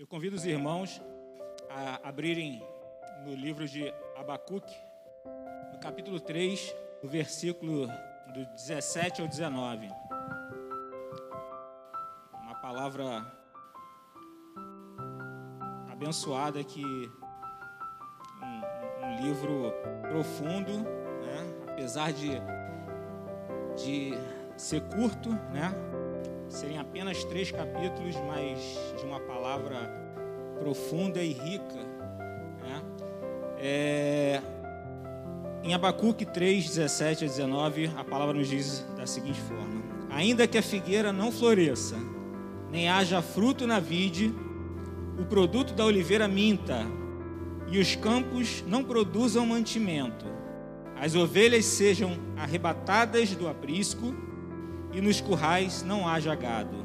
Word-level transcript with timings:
Eu 0.00 0.06
convido 0.06 0.34
os 0.34 0.46
irmãos 0.46 0.98
a 1.68 2.08
abrirem 2.08 2.66
no 3.22 3.34
livro 3.34 3.68
de 3.68 3.92
Abacuque, 4.16 4.74
no 5.74 5.78
capítulo 5.78 6.18
3, 6.18 6.74
no 7.02 7.08
versículo 7.10 7.86
do 8.32 8.46
17 8.54 9.20
ao 9.20 9.28
19. 9.28 9.90
Uma 12.32 12.54
palavra 12.62 13.30
abençoada 15.92 16.64
que 16.64 16.82
um, 18.42 19.04
um 19.04 19.20
livro 19.20 19.70
profundo, 20.08 20.78
né? 20.80 21.72
apesar 21.72 22.10
de, 22.10 22.30
de 23.76 24.12
ser 24.56 24.80
curto, 24.88 25.28
né? 25.52 25.74
Serem 26.50 26.78
apenas 26.78 27.24
três 27.24 27.50
capítulos, 27.50 28.16
mas 28.26 28.58
de 28.98 29.06
uma 29.06 29.20
palavra 29.20 29.90
profunda 30.58 31.22
e 31.22 31.32
rica. 31.32 31.76
Né? 32.60 32.82
É, 33.58 34.42
em 35.62 35.72
Abacuque 35.72 36.26
3, 36.26 36.66
17 36.66 37.24
a 37.24 37.28
19, 37.28 37.90
a 37.96 38.04
palavra 38.04 38.34
nos 38.34 38.48
diz 38.48 38.84
da 38.96 39.06
seguinte 39.06 39.40
forma: 39.40 39.82
Ainda 40.10 40.46
que 40.46 40.58
a 40.58 40.62
figueira 40.62 41.12
não 41.12 41.30
floresça, 41.30 41.96
nem 42.70 42.88
haja 42.88 43.22
fruto 43.22 43.66
na 43.66 43.78
vide, 43.78 44.34
o 45.18 45.24
produto 45.24 45.72
da 45.72 45.84
oliveira 45.84 46.26
minta, 46.26 46.84
e 47.70 47.78
os 47.78 47.94
campos 47.94 48.64
não 48.66 48.82
produzam 48.82 49.46
mantimento, 49.46 50.26
as 50.98 51.14
ovelhas 51.14 51.64
sejam 51.64 52.18
arrebatadas 52.36 53.34
do 53.34 53.48
aprisco, 53.48 54.14
e 54.92 55.00
nos 55.00 55.20
currais 55.20 55.82
não 55.82 56.08
haja 56.08 56.34
gado. 56.34 56.84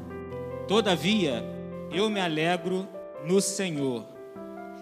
Todavia, 0.68 1.44
eu 1.90 2.10
me 2.10 2.20
alegro 2.20 2.88
no 3.24 3.40
Senhor, 3.40 4.04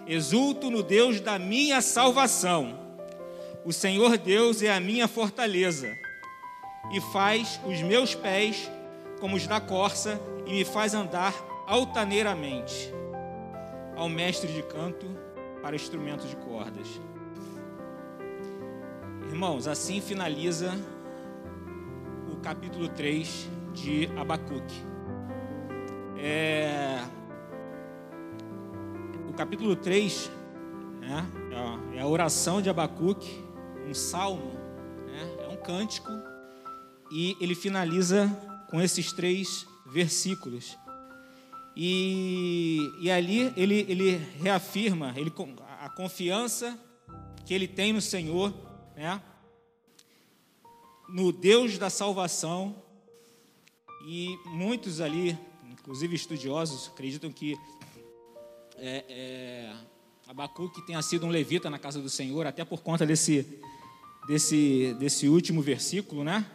exulto 0.07 0.69
no 0.69 0.83
Deus 0.83 1.19
da 1.19 1.37
minha 1.39 1.81
salvação. 1.81 2.79
O 3.63 3.73
Senhor 3.73 4.17
Deus 4.17 4.61
é 4.61 4.71
a 4.71 4.79
minha 4.79 5.07
fortaleza, 5.07 5.91
e 6.91 7.01
faz 7.11 7.59
os 7.65 7.81
meus 7.81 8.13
pés 8.13 8.69
como 9.19 9.35
os 9.35 9.47
da 9.47 9.59
corça, 9.59 10.19
e 10.45 10.51
me 10.51 10.65
faz 10.65 10.93
andar 10.93 11.33
altaneiramente. 11.65 12.93
Ao 13.95 14.09
mestre 14.09 14.51
de 14.51 14.61
canto 14.61 15.07
para 15.61 15.75
instrumentos 15.75 16.29
de 16.29 16.35
cordas. 16.35 17.01
Irmãos, 19.29 19.67
assim 19.67 19.99
finaliza 19.99 20.77
capítulo 22.45 22.87
3 22.89 23.49
de 23.73 24.07
Abacuque. 24.15 24.75
É... 26.15 27.03
O 29.27 29.33
capítulo 29.33 29.75
3 29.75 30.29
né, 30.99 31.27
é 31.95 32.01
a 32.01 32.05
oração 32.05 32.61
de 32.61 32.69
Abacuque, 32.69 33.43
um 33.89 33.95
salmo, 33.95 34.51
né, 35.07 35.45
é 35.45 35.47
um 35.47 35.57
cântico, 35.57 36.11
e 37.11 37.35
ele 37.41 37.55
finaliza 37.55 38.29
com 38.69 38.79
esses 38.79 39.11
três 39.11 39.65
versículos. 39.91 40.77
E, 41.75 42.91
e 43.01 43.09
ali 43.09 43.51
ele, 43.57 43.87
ele 43.89 44.17
reafirma 44.39 45.15
ele, 45.17 45.33
a 45.81 45.89
confiança 45.89 46.77
que 47.43 47.55
ele 47.55 47.67
tem 47.67 47.91
no 47.91 48.01
Senhor, 48.01 48.53
né? 48.95 49.19
No 51.09 51.31
Deus 51.31 51.77
da 51.77 51.89
salvação. 51.89 52.75
E 54.07 54.37
muitos 54.45 55.01
ali, 55.01 55.37
inclusive 55.71 56.15
estudiosos, 56.15 56.89
acreditam 56.93 57.31
que 57.31 57.57
é, 58.77 59.03
é, 59.09 59.73
Abacuque 60.27 60.85
tenha 60.85 61.01
sido 61.01 61.25
um 61.25 61.29
levita 61.29 61.69
na 61.69 61.79
casa 61.79 61.99
do 62.01 62.09
Senhor, 62.09 62.45
até 62.45 62.63
por 62.63 62.81
conta 62.81 63.05
desse, 63.05 63.59
desse, 64.27 64.95
desse 64.99 65.27
último 65.27 65.61
versículo, 65.61 66.23
né? 66.23 66.45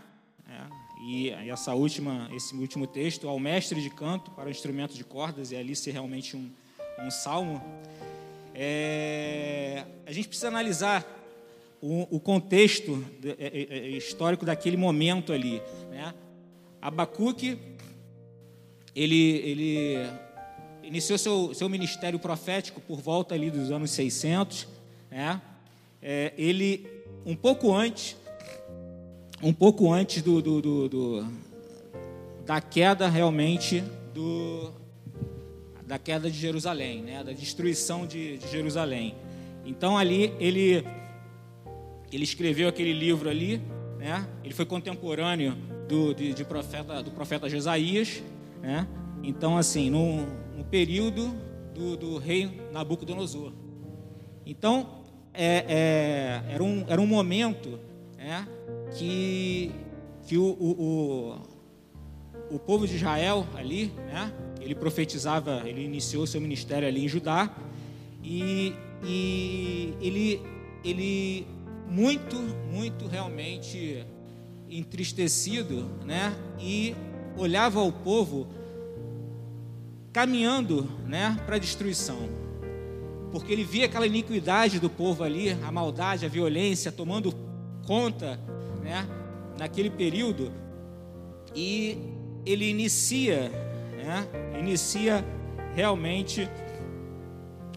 E 1.03 1.31
essa 1.31 1.75
última, 1.75 2.29
esse 2.31 2.55
último 2.55 2.87
texto, 2.87 3.27
ao 3.27 3.41
mestre 3.41 3.81
de 3.81 3.89
canto 3.89 4.31
para 4.33 4.49
o 4.49 4.51
instrumento 4.51 4.95
de 4.95 5.03
cordas, 5.03 5.51
e 5.51 5.57
ali 5.57 5.75
ser 5.75 5.93
realmente 5.93 6.37
um, 6.37 6.51
um 6.99 7.11
salmo. 7.11 7.63
É, 8.55 9.87
a 10.05 10.13
gente 10.13 10.29
precisa 10.29 10.49
analisar 10.49 11.03
o, 11.81 12.17
o 12.17 12.21
contexto 12.21 13.03
é, 13.25 13.31
é, 13.39 13.79
é, 13.79 13.89
histórico 13.91 14.45
daquele 14.45 14.77
momento 14.77 15.33
ali. 15.33 15.63
Né? 15.91 16.15
Abacuque, 16.81 17.59
ele, 18.95 19.37
ele 19.39 20.07
iniciou 20.83 21.19
seu, 21.19 21.55
seu 21.55 21.69
ministério 21.69 22.19
profético 22.19 22.81
por 22.81 23.01
volta 23.01 23.35
ali 23.35 23.51
dos 23.51 23.71
anos 23.71 23.91
600. 23.93 24.69
Né? 25.11 25.41
É, 26.03 26.33
ele, 26.37 26.87
um 27.25 27.35
pouco 27.35 27.73
antes, 27.73 28.17
um 29.43 29.53
pouco 29.53 29.91
antes 29.91 30.23
do, 30.23 30.43
do, 30.43 30.61
do, 30.61 30.89
do 30.89 31.27
da 32.45 32.61
queda 32.61 33.09
realmente 33.09 33.83
do, 34.13 34.73
da 35.87 35.99
queda 35.99 36.31
de 36.31 36.37
Jerusalém, 36.37 37.03
né? 37.03 37.25
da 37.25 37.33
destruição 37.33 38.07
de, 38.07 38.37
de 38.39 38.49
Jerusalém. 38.49 39.15
Então 39.65 39.97
ali 39.97 40.35
ele 40.39 40.85
ele 42.13 42.25
escreveu 42.25 42.69
aquele 42.69 42.93
livro 42.93 43.29
ali, 43.29 43.61
né? 43.99 44.27
Ele 44.43 44.55
foi 44.55 44.65
contemporâneo 44.65 45.57
do, 45.89 46.15
de, 46.15 46.33
de 46.33 46.45
profeta, 46.45 47.03
do 47.03 47.11
profeta 47.11 47.49
Jesaías, 47.49 48.23
né? 48.61 48.87
Então 49.23 49.57
assim, 49.57 49.91
no, 49.91 50.27
no 50.57 50.65
período 50.65 51.35
do, 51.75 51.97
do, 51.97 52.19
rei 52.19 52.61
Nabucodonosor. 52.73 53.53
Então 54.45 55.01
é, 55.33 55.65
é, 56.49 56.55
era, 56.55 56.63
um, 56.63 56.85
era 56.89 57.01
um 57.01 57.07
momento 57.07 57.79
né, 58.17 58.47
que, 58.97 59.71
que 60.27 60.37
o, 60.37 60.45
o, 60.45 61.37
o, 62.51 62.57
o, 62.57 62.59
povo 62.59 62.87
de 62.87 62.97
Israel 62.97 63.47
ali, 63.55 63.93
né, 64.07 64.33
ele 64.61 64.75
profetizava, 64.75 65.63
ele 65.65 65.85
iniciou 65.85 66.27
seu 66.27 66.41
ministério 66.41 66.87
ali 66.87 67.05
em 67.05 67.09
Judá, 67.09 67.55
e, 68.23 68.75
e 69.05 69.95
ele, 70.01 70.43
ele 70.85 71.47
muito, 71.91 72.37
muito 72.73 73.09
realmente 73.09 74.07
entristecido, 74.69 75.91
né, 76.07 76.33
e 76.61 76.95
olhava 77.37 77.83
o 77.83 77.91
povo 77.91 78.47
caminhando, 80.13 80.89
né, 81.05 81.37
para 81.45 81.57
a 81.57 81.59
destruição. 81.59 82.29
Porque 83.33 83.53
ele 83.53 83.65
via 83.65 83.87
aquela 83.87 84.07
iniquidade 84.07 84.79
do 84.79 84.89
povo 84.89 85.25
ali, 85.25 85.51
a 85.51 85.73
maldade, 85.73 86.25
a 86.25 86.29
violência 86.29 86.93
tomando 86.93 87.35
conta, 87.85 88.39
né, 88.83 89.09
naquele 89.59 89.91
período, 89.91 90.53
e 91.55 91.99
ele 92.47 92.71
inicia, 92.71 93.51
né, 93.97 94.29
inicia 94.61 95.25
realmente 95.75 96.49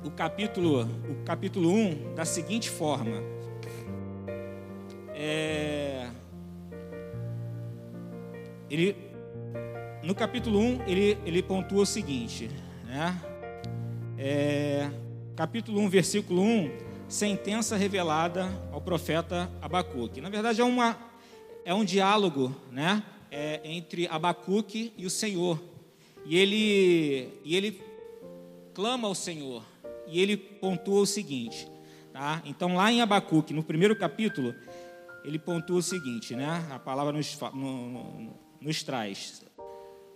o 0.06 0.12
capítulo, 0.12 0.84
o 0.84 1.24
capítulo 1.26 1.72
1 1.72 2.14
da 2.14 2.26
seguinte 2.26 2.70
forma. 2.70 3.33
É, 5.26 6.10
ele, 8.70 8.94
no 10.04 10.14
capítulo 10.14 10.60
1, 10.60 10.82
ele, 10.86 11.18
ele 11.26 11.42
pontua 11.42 11.84
o 11.84 11.86
seguinte, 11.86 12.52
né? 12.84 13.18
É, 14.18 14.90
capítulo 15.34 15.80
1, 15.80 15.90
versículo 15.90 16.42
1, 16.42 16.72
sentença 17.08 17.78
revelada 17.78 18.50
ao 18.70 18.82
profeta 18.82 19.50
Abacuque. 19.62 20.20
Na 20.20 20.30
verdade, 20.30 20.60
é, 20.60 20.64
uma, 20.66 20.98
é 21.64 21.74
um 21.74 21.86
diálogo 21.86 22.54
né, 22.70 23.02
é, 23.32 23.62
entre 23.64 24.10
Abacuque 24.10 24.92
e 24.98 25.06
o 25.06 25.10
Senhor. 25.10 25.58
E 26.26 26.38
ele, 26.38 27.30
e 27.46 27.56
ele 27.56 27.82
clama 28.74 29.08
ao 29.08 29.16
Senhor. 29.16 29.64
E 30.06 30.22
ele 30.22 30.36
pontua 30.36 31.00
o 31.00 31.06
seguinte. 31.06 31.72
Tá? 32.12 32.44
Então, 32.46 32.76
lá 32.76 32.92
em 32.92 33.02
Abacuque, 33.02 33.54
no 33.54 33.64
primeiro 33.64 33.96
capítulo, 33.96 34.54
ele 35.24 35.40
pontua 35.40 35.78
o 35.78 35.84
seguinte, 35.84 36.36
né? 36.36 36.66
A 36.72 36.80
palavra 36.80 37.14
nos, 37.14 37.40
no, 37.54 37.90
no, 37.90 38.40
nos 38.62 38.84
traz. 38.84 39.44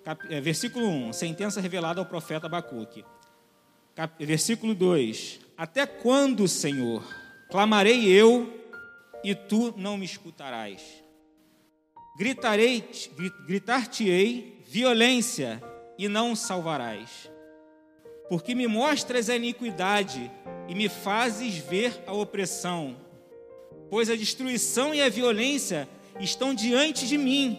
Cap, 0.03 0.25
é, 0.33 0.39
versículo 0.39 0.87
1, 0.87 1.13
sentença 1.13 1.61
revelada 1.61 1.99
ao 1.99 2.05
profeta 2.05 2.47
Abacuque. 2.47 3.03
Cap, 3.95 4.25
versículo 4.25 4.75
2, 4.75 5.39
até 5.57 5.85
quando, 5.85 6.47
Senhor, 6.47 7.03
clamarei 7.49 8.07
eu 8.07 8.53
e 9.23 9.33
tu 9.33 9.73
não 9.77 9.97
me 9.97 10.05
escutarás? 10.05 10.81
Gritarei, 12.17 12.87
gritar-te-ei 13.45 14.63
violência 14.67 15.61
e 15.97 16.07
não 16.07 16.35
salvarás. 16.35 17.29
Porque 18.29 18.53
me 18.53 18.67
mostras 18.67 19.29
a 19.29 19.35
iniquidade 19.35 20.31
e 20.67 20.75
me 20.75 20.89
fazes 20.89 21.57
ver 21.57 22.03
a 22.05 22.13
opressão. 22.13 22.97
Pois 23.89 24.09
a 24.09 24.15
destruição 24.15 24.93
e 24.93 25.01
a 25.01 25.09
violência 25.09 25.87
estão 26.19 26.53
diante 26.53 27.07
de 27.07 27.17
mim. 27.17 27.57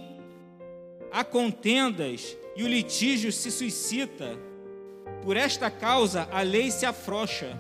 Há 1.10 1.24
contendas 1.24 2.36
e 2.56 2.62
o 2.62 2.68
litígio 2.68 3.32
se 3.32 3.50
suscita. 3.50 4.38
Por 5.22 5.36
esta 5.36 5.70
causa 5.70 6.28
a 6.30 6.42
lei 6.42 6.70
se 6.70 6.84
afrouxa 6.84 7.58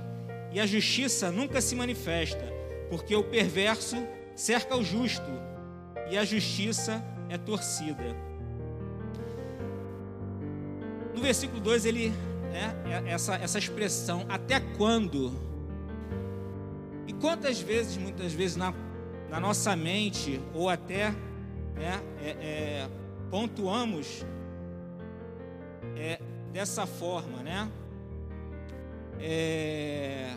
e 0.52 0.60
a 0.60 0.66
justiça 0.66 1.30
nunca 1.30 1.60
se 1.60 1.74
manifesta, 1.74 2.44
porque 2.90 3.14
o 3.14 3.24
perverso 3.24 3.96
cerca 4.34 4.76
o 4.76 4.84
justo 4.84 5.30
e 6.10 6.16
a 6.16 6.24
justiça 6.24 7.02
é 7.28 7.36
torcida. 7.36 8.16
No 11.14 11.20
versículo 11.20 11.60
2 11.60 11.84
ele 11.84 12.10
né, 12.52 12.74
essa, 13.06 13.34
essa 13.36 13.58
expressão 13.58 14.24
até 14.28 14.60
quando? 14.60 15.47
Quantas 17.20 17.60
vezes, 17.60 17.96
muitas 17.96 18.32
vezes 18.32 18.56
na, 18.56 18.72
na 19.28 19.40
nossa 19.40 19.74
mente 19.74 20.40
ou 20.54 20.68
até 20.68 21.10
né, 21.74 22.00
é, 22.22 22.30
é, 22.30 22.88
pontuamos 23.30 24.24
é, 25.96 26.20
dessa 26.52 26.86
forma, 26.86 27.42
né? 27.42 27.70
É, 29.20 30.32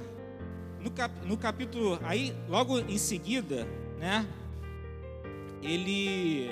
no, 0.80 0.90
cap, 0.90 1.14
no 1.26 1.38
capítulo, 1.38 2.00
aí 2.04 2.36
logo 2.50 2.80
em 2.80 2.98
seguida, 2.98 3.68
né? 4.00 4.26
Ele, 5.62 6.50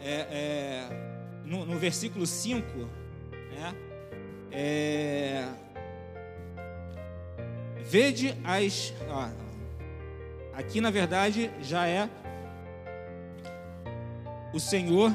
é, 0.00 0.10
é, 0.30 1.42
no, 1.44 1.64
no, 1.64 1.78
versículo 1.78 2.26
5, 2.26 2.66
né? 3.52 3.74
Vede 7.84 8.36
as. 8.44 8.92
Ó, 9.08 9.28
aqui 10.54 10.80
na 10.80 10.90
verdade 10.90 11.50
já 11.60 11.86
é 11.86 12.08
o 14.52 14.60
Senhor, 14.60 15.12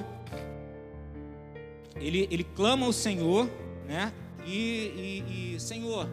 ele, 1.96 2.28
ele 2.32 2.44
clama 2.44 2.86
ao 2.86 2.94
Senhor, 2.94 3.50
né? 3.88 4.12
E, 4.46 5.24
e, 5.28 5.56
e 5.56 5.60
Senhor, 5.60 6.08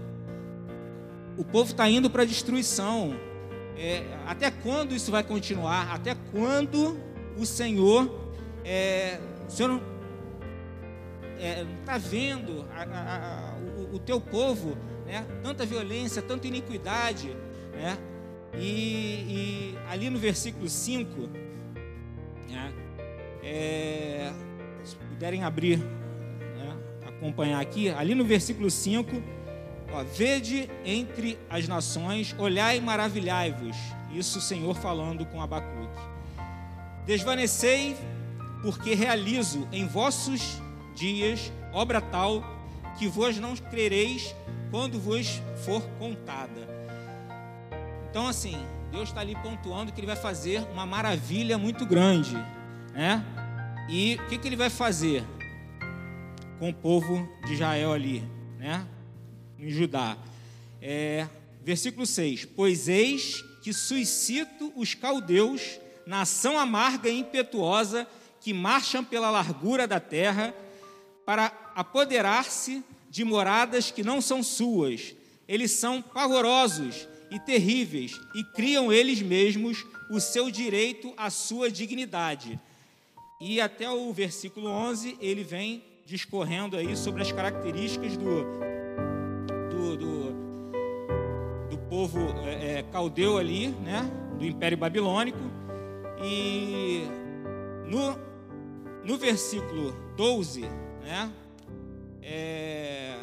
o 1.38 1.44
povo 1.44 1.70
está 1.70 1.88
indo 1.88 2.10
para 2.10 2.22
a 2.22 2.26
destruição. 2.26 3.14
É, 3.76 4.04
até 4.26 4.50
quando 4.50 4.94
isso 4.94 5.10
vai 5.10 5.22
continuar? 5.22 5.92
Até 5.92 6.14
quando 6.32 6.96
o 7.36 7.44
Senhor, 7.44 8.32
é, 8.64 9.18
o 9.48 9.50
Senhor 9.50 9.68
não 9.68 9.94
está 11.80 11.96
é, 11.96 11.98
vendo 11.98 12.64
a, 12.72 12.82
a, 12.82 13.16
a, 13.16 13.56
o, 13.58 13.96
o, 13.96 13.98
teu 13.98 14.20
povo, 14.20 14.76
né? 15.06 15.26
Tanta 15.42 15.64
violência, 15.66 16.22
tanta 16.22 16.46
iniquidade, 16.46 17.36
né? 17.72 17.98
E, 18.56 18.64
e 18.64 19.78
ali 19.88 20.10
no 20.10 20.18
versículo 20.18 20.68
5, 20.68 21.28
né? 22.48 22.72
É, 23.42 24.32
se 24.82 24.96
puderem 24.96 25.44
abrir, 25.44 25.78
né, 25.78 26.76
acompanhar 27.06 27.60
aqui, 27.60 27.90
ali 27.90 28.14
no 28.14 28.24
versículo 28.24 28.70
5, 28.70 29.10
ó, 29.92 30.02
vede 30.02 30.70
entre 30.84 31.38
as 31.50 31.68
nações, 31.68 32.34
olhai 32.38 32.78
e 32.78 32.80
maravilhai-vos. 32.80 33.76
Isso 34.12 34.38
o 34.38 34.42
Senhor 34.42 34.74
falando 34.74 35.26
com 35.26 35.42
Abacuque. 35.42 36.00
Desvanecei, 37.04 37.96
porque 38.62 38.94
realizo 38.94 39.68
em 39.70 39.86
vossos 39.86 40.62
dias 40.94 41.52
obra 41.74 42.00
tal 42.00 42.42
que 42.96 43.08
vos 43.08 43.38
não 43.38 43.56
crereis 43.56 44.34
quando 44.74 44.98
vos 44.98 45.40
for 45.64 45.80
contada. 46.00 46.66
Então, 48.10 48.26
assim, 48.26 48.56
Deus 48.90 49.10
está 49.10 49.20
ali 49.20 49.36
pontuando 49.36 49.92
que 49.92 50.00
Ele 50.00 50.08
vai 50.08 50.16
fazer 50.16 50.66
uma 50.72 50.84
maravilha 50.84 51.56
muito 51.56 51.86
grande 51.86 52.36
né? 52.94 53.24
E 53.88 54.14
o 54.14 54.28
que, 54.28 54.38
que 54.38 54.48
ele 54.48 54.56
vai 54.56 54.70
fazer 54.70 55.24
com 56.58 56.70
o 56.70 56.74
povo 56.74 57.28
de 57.44 57.54
Israel 57.54 57.92
ali, 57.92 58.22
né? 58.58 58.84
Em 59.58 59.70
Judá. 59.70 60.16
É, 60.80 61.28
versículo 61.62 62.06
6: 62.06 62.46
Pois 62.56 62.88
eis 62.88 63.42
que 63.62 63.72
suscito 63.72 64.72
os 64.74 64.94
caldeus, 64.94 65.78
nação 66.04 66.58
amarga 66.58 67.08
e 67.08 67.18
impetuosa, 67.18 68.06
que 68.40 68.52
marcham 68.52 69.04
pela 69.04 69.30
largura 69.30 69.86
da 69.86 70.00
terra, 70.00 70.54
para 71.26 71.52
apoderar-se 71.74 72.84
de 73.14 73.24
moradas 73.24 73.92
que 73.92 74.02
não 74.02 74.20
são 74.20 74.42
suas. 74.42 75.14
Eles 75.46 75.70
são 75.70 76.02
pavorosos 76.02 77.06
e 77.30 77.38
terríveis, 77.38 78.20
e 78.34 78.42
criam 78.42 78.92
eles 78.92 79.22
mesmos 79.22 79.86
o 80.10 80.18
seu 80.18 80.50
direito 80.50 81.14
à 81.16 81.30
sua 81.30 81.70
dignidade. 81.70 82.58
E 83.40 83.60
até 83.60 83.88
o 83.88 84.12
versículo 84.12 84.68
11 84.68 85.16
ele 85.20 85.44
vem 85.44 85.84
discorrendo 86.04 86.76
aí 86.76 86.96
sobre 86.96 87.22
as 87.22 87.30
características 87.30 88.16
do, 88.16 88.42
do, 89.70 89.96
do, 89.96 90.32
do 91.70 91.78
povo 91.88 92.18
é, 92.44 92.78
é, 92.78 92.82
caldeu 92.82 93.38
ali, 93.38 93.68
né, 93.68 94.10
do 94.36 94.44
Império 94.44 94.76
Babilônico. 94.76 95.38
E 96.20 97.04
no, 97.86 98.18
no 99.04 99.16
versículo 99.16 99.92
12, 100.16 100.62
né, 101.04 101.30
é, 102.24 103.16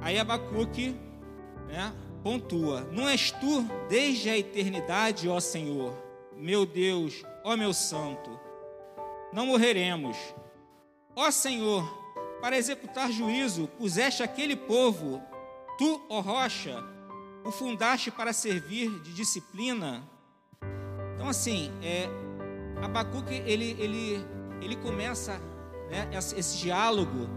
aí 0.00 0.18
Abacuque 0.18 0.96
né, 1.68 1.92
pontua: 2.22 2.82
Não 2.92 3.08
és 3.08 3.30
tu 3.32 3.66
desde 3.88 4.30
a 4.30 4.38
eternidade, 4.38 5.28
ó 5.28 5.40
Senhor, 5.40 5.94
meu 6.36 6.64
Deus, 6.64 7.22
ó 7.44 7.56
meu 7.56 7.74
santo 7.74 8.40
não 9.32 9.46
morreremos. 9.46 10.16
Ó 11.14 11.30
Senhor, 11.30 11.84
para 12.40 12.56
executar 12.56 13.10
juízo, 13.10 13.68
puseste 13.78 14.22
aquele 14.22 14.56
povo, 14.56 15.22
tu, 15.78 16.04
ó 16.08 16.20
rocha, 16.20 16.82
o 17.44 17.50
fundaste 17.50 18.10
para 18.10 18.32
servir 18.32 18.90
de 19.00 19.12
disciplina. 19.12 20.02
Então, 21.14 21.28
assim, 21.28 21.70
é, 21.82 22.08
Abacuque, 22.82 23.34
ele, 23.34 23.76
ele, 23.78 24.26
ele 24.60 24.76
começa 24.76 25.38
né, 25.90 26.08
esse, 26.12 26.38
esse, 26.38 26.58
diálogo 26.58 27.28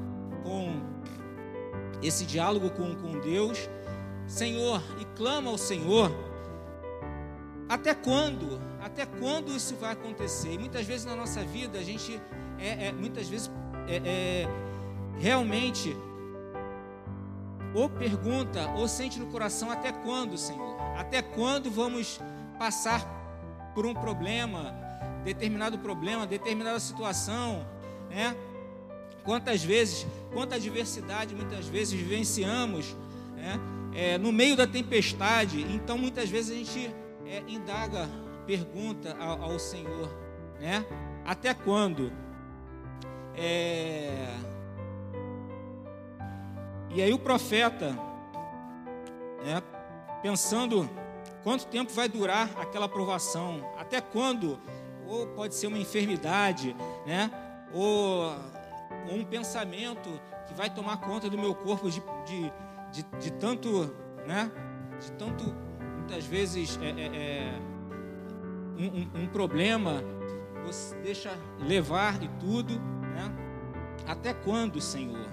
com 0.43 0.81
esse 2.01 2.25
diálogo 2.25 2.69
com, 2.69 2.95
com 2.95 3.19
Deus, 3.19 3.69
Senhor, 4.27 4.81
e 4.99 5.05
clama 5.15 5.49
ao 5.49 5.57
Senhor 5.57 6.11
até 7.67 7.93
quando? 7.93 8.61
Até 8.81 9.05
quando 9.05 9.55
isso 9.55 9.75
vai 9.75 9.93
acontecer? 9.93 10.53
E 10.53 10.57
muitas 10.57 10.85
vezes 10.85 11.05
na 11.05 11.15
nossa 11.15 11.43
vida 11.43 11.79
a 11.79 11.83
gente 11.83 12.21
é, 12.59 12.87
é 12.87 12.91
muitas 12.91 13.27
vezes 13.27 13.49
é, 13.87 13.95
é, 14.05 14.47
realmente 15.17 15.95
ou 17.73 17.89
pergunta 17.89 18.69
ou 18.75 18.87
sente 18.87 19.19
no 19.19 19.27
coração 19.27 19.71
até 19.71 19.91
quando, 19.91 20.37
Senhor? 20.37 20.79
Até 20.97 21.21
quando 21.21 21.71
vamos 21.71 22.19
passar 22.59 23.01
por 23.73 23.85
um 23.85 23.93
problema, 23.93 24.75
determinado 25.23 25.79
problema, 25.79 26.27
determinada 26.27 26.79
situação, 26.79 27.65
né? 28.09 28.35
Quantas 29.23 29.63
vezes, 29.63 30.05
quanta 30.33 30.55
adversidade 30.55 31.33
muitas 31.33 31.65
vezes 31.67 31.93
vivenciamos, 31.93 32.95
né? 33.35 33.59
É, 33.95 34.17
no 34.17 34.31
meio 34.31 34.55
da 34.55 34.65
tempestade. 34.65 35.61
Então 35.61 35.97
muitas 35.97 36.29
vezes 36.29 36.51
a 36.51 36.55
gente 36.55 36.93
é, 37.25 37.43
indaga, 37.47 38.09
pergunta 38.45 39.15
ao, 39.19 39.51
ao, 39.51 39.59
Senhor, 39.59 40.09
né? 40.59 40.85
Até 41.25 41.53
quando? 41.53 42.11
É... 43.35 44.27
E 46.89 47.01
aí 47.01 47.13
o 47.13 47.17
profeta, 47.17 47.97
né, 49.43 49.63
pensando 50.21 50.87
quanto 51.43 51.65
tempo 51.65 51.91
vai 51.91 52.07
durar 52.07 52.49
aquela 52.59 52.87
provação, 52.87 53.67
até 53.77 53.99
quando? 53.99 54.59
Ou 55.07 55.27
pode 55.27 55.55
ser 55.55 55.67
uma 55.67 55.79
enfermidade, 55.79 56.75
né? 57.05 57.31
Ou, 57.73 58.31
ou 58.31 58.52
um 59.09 59.23
pensamento 59.23 60.09
que 60.47 60.53
vai 60.53 60.69
tomar 60.69 60.97
conta 60.97 61.29
do 61.29 61.37
meu 61.37 61.55
corpo 61.55 61.89
de, 61.89 62.01
de, 62.25 62.51
de, 62.91 63.03
de 63.19 63.31
tanto, 63.33 63.93
né? 64.25 64.51
De 64.99 65.11
tanto 65.13 65.55
muitas 65.97 66.25
vezes 66.25 66.77
é, 66.81 66.89
é, 66.89 67.05
é 67.15 67.53
um, 68.77 68.85
um, 68.85 69.23
um, 69.23 69.27
problema, 69.27 70.03
você 70.65 70.95
deixa 70.97 71.31
levar 71.59 72.21
e 72.21 72.27
tudo, 72.39 72.79
né? 72.79 73.31
Até 74.07 74.33
quando, 74.33 74.81
Senhor? 74.81 75.27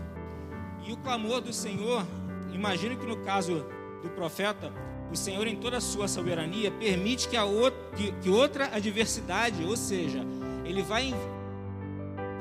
E 0.87 0.93
o 0.93 0.97
clamor 0.99 1.41
do 1.41 1.53
Senhor, 1.53 2.07
imagino 2.53 2.97
que 2.97 3.07
no 3.07 3.19
caso 3.19 3.67
do 4.03 4.11
profeta, 4.11 4.73
o 5.11 5.17
Senhor, 5.17 5.47
em 5.47 5.57
toda 5.57 5.79
a 5.79 5.81
sua 5.81 6.07
soberania, 6.07 6.71
permite 6.71 7.29
que, 7.29 7.37
a 7.37 7.45
outra, 7.45 7.79
que, 7.97 8.13
que 8.13 8.31
outra 8.31 8.67
adversidade, 8.75 9.65
ou 9.65 9.77
seja, 9.77 10.21
ele 10.65 10.83
vai. 10.83 11.13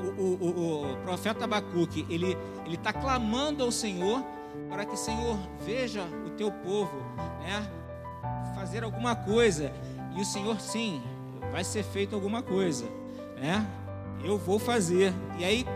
O, 0.00 0.22
o, 0.22 0.92
o, 0.92 0.96
profeta 0.98 1.44
Abacuque, 1.44 2.06
ele 2.08 2.36
está 2.66 2.92
clamando 2.92 3.62
ao 3.62 3.70
Senhor 3.70 4.24
para 4.68 4.84
que, 4.84 4.96
Senhor, 4.96 5.38
veja 5.64 6.02
o 6.26 6.30
teu 6.30 6.50
povo, 6.50 6.96
né? 7.40 7.70
fazer 8.54 8.84
alguma 8.84 9.14
coisa. 9.14 9.72
E 10.16 10.20
o 10.20 10.24
Senhor, 10.24 10.60
sim, 10.60 11.02
vai 11.52 11.64
ser 11.64 11.82
feito 11.82 12.14
alguma 12.14 12.42
coisa, 12.42 12.86
né? 13.36 13.66
Eu 14.22 14.38
vou 14.38 14.58
fazer. 14.58 15.12
E 15.38 15.44
aí, 15.44 15.66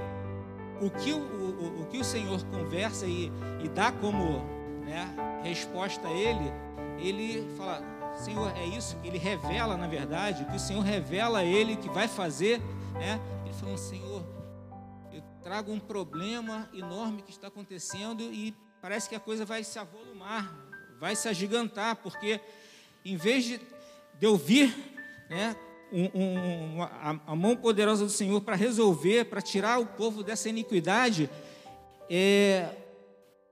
o 0.80 0.90
que 0.90 1.12
o, 1.12 1.18
o, 1.18 1.82
o 1.82 1.86
que 1.90 1.98
o 1.98 2.04
Senhor 2.04 2.42
conversa 2.44 3.06
e, 3.06 3.32
e 3.62 3.68
dá 3.68 3.90
como 3.90 4.42
né, 4.84 5.08
resposta 5.42 6.08
a 6.08 6.12
ele, 6.12 6.52
ele 6.98 7.48
fala: 7.56 7.82
Senhor, 8.16 8.52
é 8.56 8.64
isso? 8.64 8.96
Ele 9.02 9.18
revela, 9.18 9.76
na 9.76 9.86
verdade, 9.86 10.42
o 10.42 10.46
que 10.46 10.56
o 10.56 10.60
Senhor 10.60 10.82
revela 10.82 11.40
a 11.40 11.44
ele 11.44 11.76
que 11.76 11.88
vai 11.88 12.06
fazer. 12.06 12.60
Né? 12.94 13.20
Falou: 13.60 13.78
Senhor, 13.78 14.24
eu 15.12 15.22
trago 15.42 15.72
um 15.72 15.78
problema 15.78 16.68
enorme 16.74 17.22
que 17.22 17.30
está 17.30 17.46
acontecendo 17.46 18.22
e 18.22 18.54
parece 18.82 19.08
que 19.08 19.14
a 19.14 19.20
coisa 19.20 19.44
vai 19.44 19.62
se 19.62 19.78
avolumar, 19.78 20.52
vai 20.98 21.14
se 21.14 21.28
agigantar, 21.28 21.96
porque 21.96 22.40
em 23.04 23.16
vez 23.16 23.44
de, 23.44 23.58
de 23.58 24.26
eu 24.26 24.36
vir 24.36 24.74
né, 25.30 25.54
um, 25.92 26.20
um, 26.20 26.82
a, 26.82 27.20
a, 27.28 27.36
mão 27.36 27.54
poderosa 27.54 28.04
do 28.04 28.10
Senhor 28.10 28.40
para 28.40 28.56
resolver, 28.56 29.26
para 29.26 29.40
tirar 29.40 29.78
o 29.78 29.86
povo 29.86 30.24
dessa 30.24 30.48
iniquidade, 30.48 31.30
é, 32.10 32.70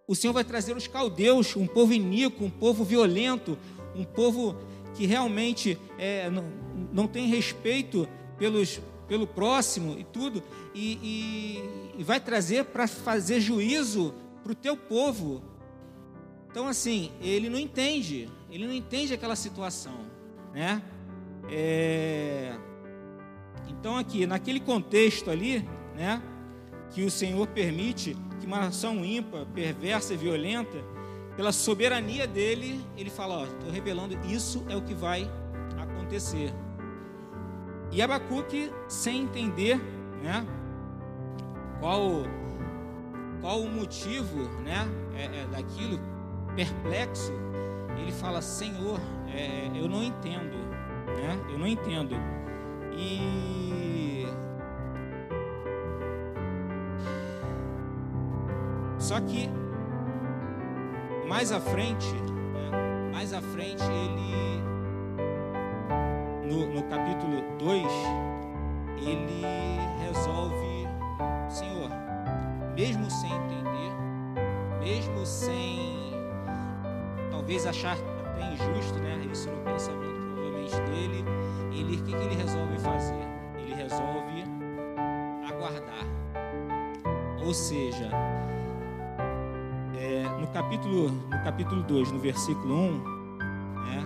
o 0.07 0.17
Senhor 0.17 0.33
vai 0.33 0.45
trazer 0.45 0.77
os 0.77 0.89
caldeus, 0.89 1.55
um 1.55 1.67
povo 1.67 1.93
iníquo, 1.93 2.45
um 2.45 2.51
povo 2.51 2.83
violento, 2.83 3.57
um 3.95 4.05
povo 4.05 4.57
que 4.95 5.07
realmente 5.07 5.79
é, 5.97 6.29
não, 6.29 6.45
não 6.93 7.07
tem 7.07 7.29
respeito 7.29 8.09
pelos, 8.37 8.81
pelo 9.13 9.27
próximo 9.27 9.99
e 9.99 10.05
tudo, 10.05 10.43
e, 10.75 10.95
e, 11.03 12.01
e 12.01 12.03
vai 12.03 12.19
trazer 12.19 12.65
para 12.65 12.89
fazer 12.89 13.41
juízo 13.41 14.15
para 14.43 14.53
o 14.53 14.55
teu 14.55 14.75
povo. 14.75 15.43
Então, 16.51 16.67
assim, 16.67 17.13
ele 17.21 17.51
não 17.51 17.59
entende, 17.59 18.27
ele 18.51 18.67
não 18.67 18.73
entende 18.73 19.13
aquela 19.13 19.37
situação, 19.37 20.07
né? 20.55 20.81
É... 21.51 22.57
Então, 23.69 23.99
aqui, 23.99 24.27
naquele 24.27 24.61
contexto 24.61 25.31
ali, 25.31 25.69
né, 25.95 26.23
que 26.95 27.05
o 27.05 27.11
Senhor 27.11 27.47
permite 27.49 28.17
que 28.41 28.47
uma 28.47 28.61
nação 28.61 29.05
ímpar, 29.05 29.45
perversa 29.45 30.15
e 30.15 30.17
violenta, 30.17 30.83
pela 31.37 31.53
soberania 31.53 32.27
dele, 32.27 32.81
ele 32.97 33.11
fala: 33.11 33.45
estou 33.45 33.71
revelando, 33.71 34.19
isso 34.27 34.65
é 34.71 34.75
o 34.75 34.81
que 34.81 34.95
vai 34.95 35.31
acontecer. 35.79 36.51
E 37.93 38.03
Abacuque, 38.03 38.73
sem 38.89 39.23
entender 39.23 39.79
né, 40.23 40.47
qual, 41.79 42.25
qual 43.41 43.61
o 43.61 43.71
motivo 43.71 44.49
né, 44.65 44.89
é, 45.15 45.43
é, 45.43 45.47
daquilo, 45.47 46.01
perplexo, 46.57 47.33
ele 47.99 48.11
fala: 48.11 48.41
Senhor, 48.41 48.99
é, 49.29 49.71
eu 49.75 49.89
não 49.89 50.03
entendo 50.03 50.73
né? 51.23 51.39
Eu 51.51 51.59
não 51.59 51.67
entendo. 51.67 52.17
E 52.97 54.27
só 58.99 59.21
que 59.21 59.49
mais 61.29 61.53
à 61.53 61.61
frente, 61.61 62.13
né? 62.13 63.11
mais 63.13 63.33
à 63.33 63.41
frente 63.41 63.83
ele 63.83 64.63
no, 66.53 66.67
no 66.67 66.83
capítulo 66.85 67.43
2 67.59 67.83
ele 68.99 69.43
resolve, 70.07 70.87
Senhor, 71.49 71.91
mesmo 72.77 73.11
sem 73.11 73.33
entender, 73.33 73.93
mesmo 74.81 75.25
sem 75.25 76.13
talvez 77.31 77.67
achar 77.67 77.97
até 77.97 78.53
injusto, 78.53 78.99
né? 79.01 79.27
Isso 79.33 79.51
no 79.51 79.57
pensamento 79.65 80.13
dele, 80.91 81.25
ele, 81.73 81.97
o 81.97 82.05
que, 82.05 82.13
que 82.13 82.25
ele 82.25 82.35
resolve 82.37 82.79
fazer? 82.79 83.19
Ele 83.59 83.75
resolve 83.75 84.45
aguardar. 85.49 86.07
Ou 87.45 87.53
seja, 87.53 88.09
é, 89.99 90.23
no 90.39 90.47
capítulo 90.49 91.11
no 91.11 91.43
capítulo 91.43 91.83
2, 91.83 92.13
no 92.13 92.21
versículo 92.21 92.75
1, 92.75 92.93
né, 93.85 94.05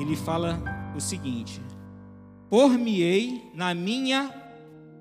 ele 0.00 0.14
fala 0.14 0.73
o 0.94 1.00
seguinte: 1.00 1.60
Por-me-ei 2.48 3.50
na 3.54 3.74
minha 3.74 4.32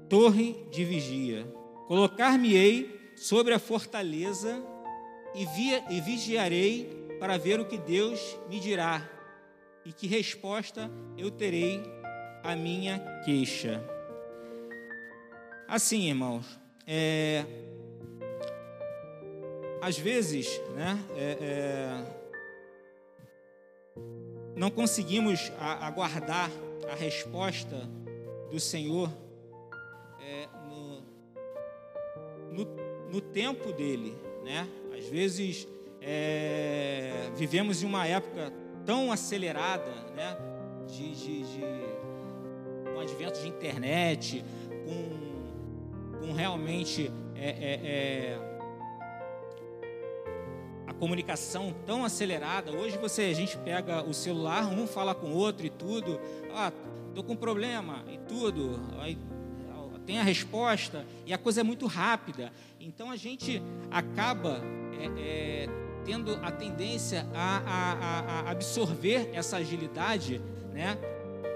torre 0.10 0.56
de 0.72 0.84
vigia, 0.84 1.46
colocar-me-ei 1.88 3.12
sobre 3.16 3.54
a 3.54 3.60
fortaleza 3.60 4.62
e, 5.36 5.46
via, 5.46 5.84
e 5.90 6.02
vigiarei 6.02 6.90
para 7.20 7.38
ver 7.38 7.60
o 7.60 7.66
que 7.66 7.78
Deus 7.78 8.38
me 8.50 8.60
dirá 8.60 9.10
e 9.86 9.92
que 9.92 10.08
resposta 10.08 10.90
eu 11.18 11.30
terei 11.30 11.82
à 12.44 12.56
minha 12.56 13.00
queixa. 13.24 13.84
Assim, 15.68 16.10
irmãos, 16.10 16.46
é, 16.86 17.46
às 19.82 19.98
vezes, 19.98 20.62
né, 20.76 21.00
é, 21.16 21.38
é, 21.42 22.23
não 24.56 24.70
conseguimos 24.70 25.52
aguardar 25.60 26.50
a 26.92 26.96
resposta 26.96 27.90
do 28.52 28.60
Senhor 28.60 29.10
é, 30.22 30.48
no, 30.70 31.02
no, 32.52 33.12
no, 33.12 33.22
tempo 33.22 33.72
dele, 33.72 34.16
né? 34.44 34.68
Às 34.96 35.06
vezes 35.08 35.68
é, 36.02 37.30
vivemos 37.36 37.82
em 37.82 37.86
uma 37.86 38.06
época 38.06 38.54
tão 38.86 39.12
acelerada, 39.12 39.92
né? 40.16 40.38
De, 40.88 41.16
de, 41.16 41.44
de 41.44 41.64
advento 43.04 43.40
de 43.42 43.48
internet, 43.48 44.44
com, 44.86 46.20
com 46.20 46.34
realmente 46.34 47.12
é, 47.36 47.50
é, 47.50 47.80
é, 47.84 48.53
comunicação 51.04 51.76
tão 51.86 52.06
acelerada. 52.06 52.72
Hoje 52.72 52.98
você 52.98 53.24
a 53.24 53.34
gente 53.34 53.58
pega 53.58 54.02
o 54.04 54.14
celular, 54.14 54.72
um 54.72 54.88
fala 54.88 55.14
com 55.14 55.28
o 55.28 55.36
outro 55.36 55.66
e 55.66 55.70
tudo. 55.70 56.18
Ah, 56.56 56.72
tô 57.14 57.22
com 57.22 57.34
um 57.34 57.36
problema 57.36 58.06
e 58.10 58.18
tudo. 58.20 58.80
Aí, 59.02 59.18
tem 60.06 60.18
a 60.18 60.24
resposta 60.24 61.06
e 61.26 61.34
a 61.34 61.38
coisa 61.38 61.60
é 61.60 61.64
muito 61.64 61.88
rápida. 61.88 62.54
Então 62.80 63.12
a 63.12 63.18
gente 63.18 63.62
acaba 63.92 64.62
é, 64.98 65.66
é, 65.66 65.70
tendo 66.06 66.40
a 66.42 66.50
tendência 66.52 67.28
a, 67.34 67.58
a, 67.58 68.20
a 68.48 68.52
absorver 68.52 69.30
essa 69.34 69.58
agilidade, 69.58 70.42
né? 70.72 70.98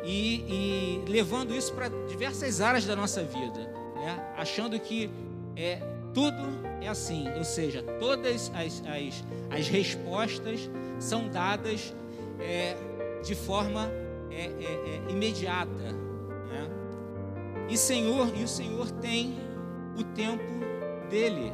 E, 0.04 1.04
e 1.06 1.10
levando 1.10 1.56
isso 1.56 1.74
para 1.74 1.88
diversas 2.08 2.60
áreas 2.60 2.86
da 2.86 2.98
nossa 2.98 3.24
vida, 3.24 3.60
né? 3.96 4.34
Achando 4.36 4.77
que 4.77 5.10
é, 5.56 5.77
tudo 6.13 6.67
é 6.82 6.88
assim, 6.88 7.28
ou 7.36 7.44
seja, 7.44 7.84
todas 8.00 8.52
as, 8.54 8.84
as, 8.86 9.24
as 9.50 9.68
respostas 9.68 10.70
são 11.00 11.28
dadas 11.28 11.94
é, 12.40 12.76
de 13.24 13.36
forma 13.36 13.92
é, 14.32 14.46
é, 14.46 15.02
é 15.08 15.12
imediata, 15.12 15.72
né? 15.72 16.70
E 17.70 17.78
Senhor, 17.78 18.32
e 18.38 18.44
o 18.44 18.48
Senhor 18.48 18.90
tem 18.92 19.38
o 19.98 20.04
tempo 20.04 20.44
dele. 21.10 21.52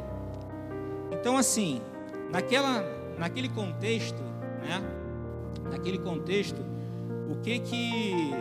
Então 1.11 1.37
assim, 1.37 1.81
Naquela, 2.33 2.83
naquele 3.15 3.47
contexto, 3.47 4.19
né? 4.63 4.81
Naquele 5.69 5.99
contexto, 5.99 6.59
o 7.29 7.35
que 7.43 7.59
que 7.59 8.31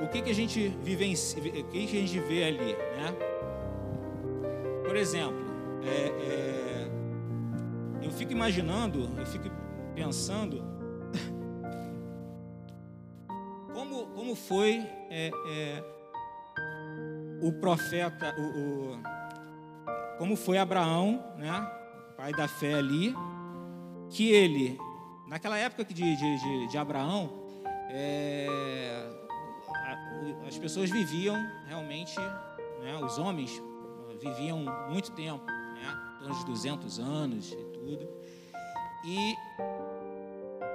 o 0.00 0.06
que 0.06 0.22
que 0.22 0.30
a 0.30 0.34
gente 0.34 0.68
vivencia, 0.80 1.40
o 1.40 1.64
que 1.64 1.86
que 1.88 1.96
a 1.96 2.00
gente 2.00 2.20
vê 2.20 2.44
ali, 2.44 2.76
né? 2.76 3.12
Por 4.86 4.94
exemplo, 4.94 5.49
é, 5.82 6.08
é, 6.08 6.90
eu 8.02 8.10
fico 8.10 8.32
imaginando, 8.32 9.10
eu 9.18 9.26
fico 9.26 9.48
pensando 9.94 10.62
como, 13.72 14.06
como 14.08 14.34
foi 14.34 14.86
é, 15.10 15.30
é, 15.48 15.84
o 17.42 17.52
profeta, 17.60 18.34
o, 18.38 18.94
o, 18.94 19.02
como 20.18 20.36
foi 20.36 20.58
Abraão, 20.58 21.22
né? 21.36 21.70
pai 22.16 22.32
da 22.32 22.46
fé 22.46 22.74
ali, 22.74 23.14
que 24.10 24.30
ele, 24.30 24.78
naquela 25.26 25.56
época 25.56 25.84
de, 25.84 25.94
de, 25.94 26.68
de, 26.68 26.76
Abraão, 26.76 27.30
é, 27.88 28.46
as 30.46 30.58
pessoas 30.58 30.90
viviam 30.90 31.36
realmente, 31.66 32.18
né, 32.82 32.96
os 33.02 33.16
homens 33.16 33.62
viviam 34.20 34.58
muito 34.90 35.12
tempo, 35.12 35.42
em 36.20 36.24
torno 36.24 36.38
de 36.38 36.44
200 36.46 36.98
anos 36.98 37.52
e 37.52 37.56
tudo. 37.56 38.08
E 39.04 39.34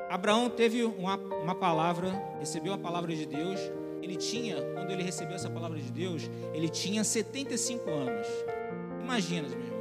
Abraão 0.10 0.50
teve 0.50 0.84
uma, 0.84 1.16
uma 1.18 1.56
palavra, 1.56 2.12
recebeu 2.40 2.74
a 2.74 2.78
palavra 2.78 3.16
de 3.16 3.26
Deus. 3.26 3.60
Ele 4.02 4.16
tinha, 4.16 4.62
quando 4.74 4.92
ele 4.92 5.04
recebeu 5.04 5.36
essa 5.36 5.50
palavra 5.50 5.80
de 5.80 5.92
Deus, 5.92 6.30
ele 6.54 6.70
tinha 6.70 7.04
75 7.04 7.90
anos. 7.90 8.28
Imagina, 9.02 9.48
meu 9.48 9.76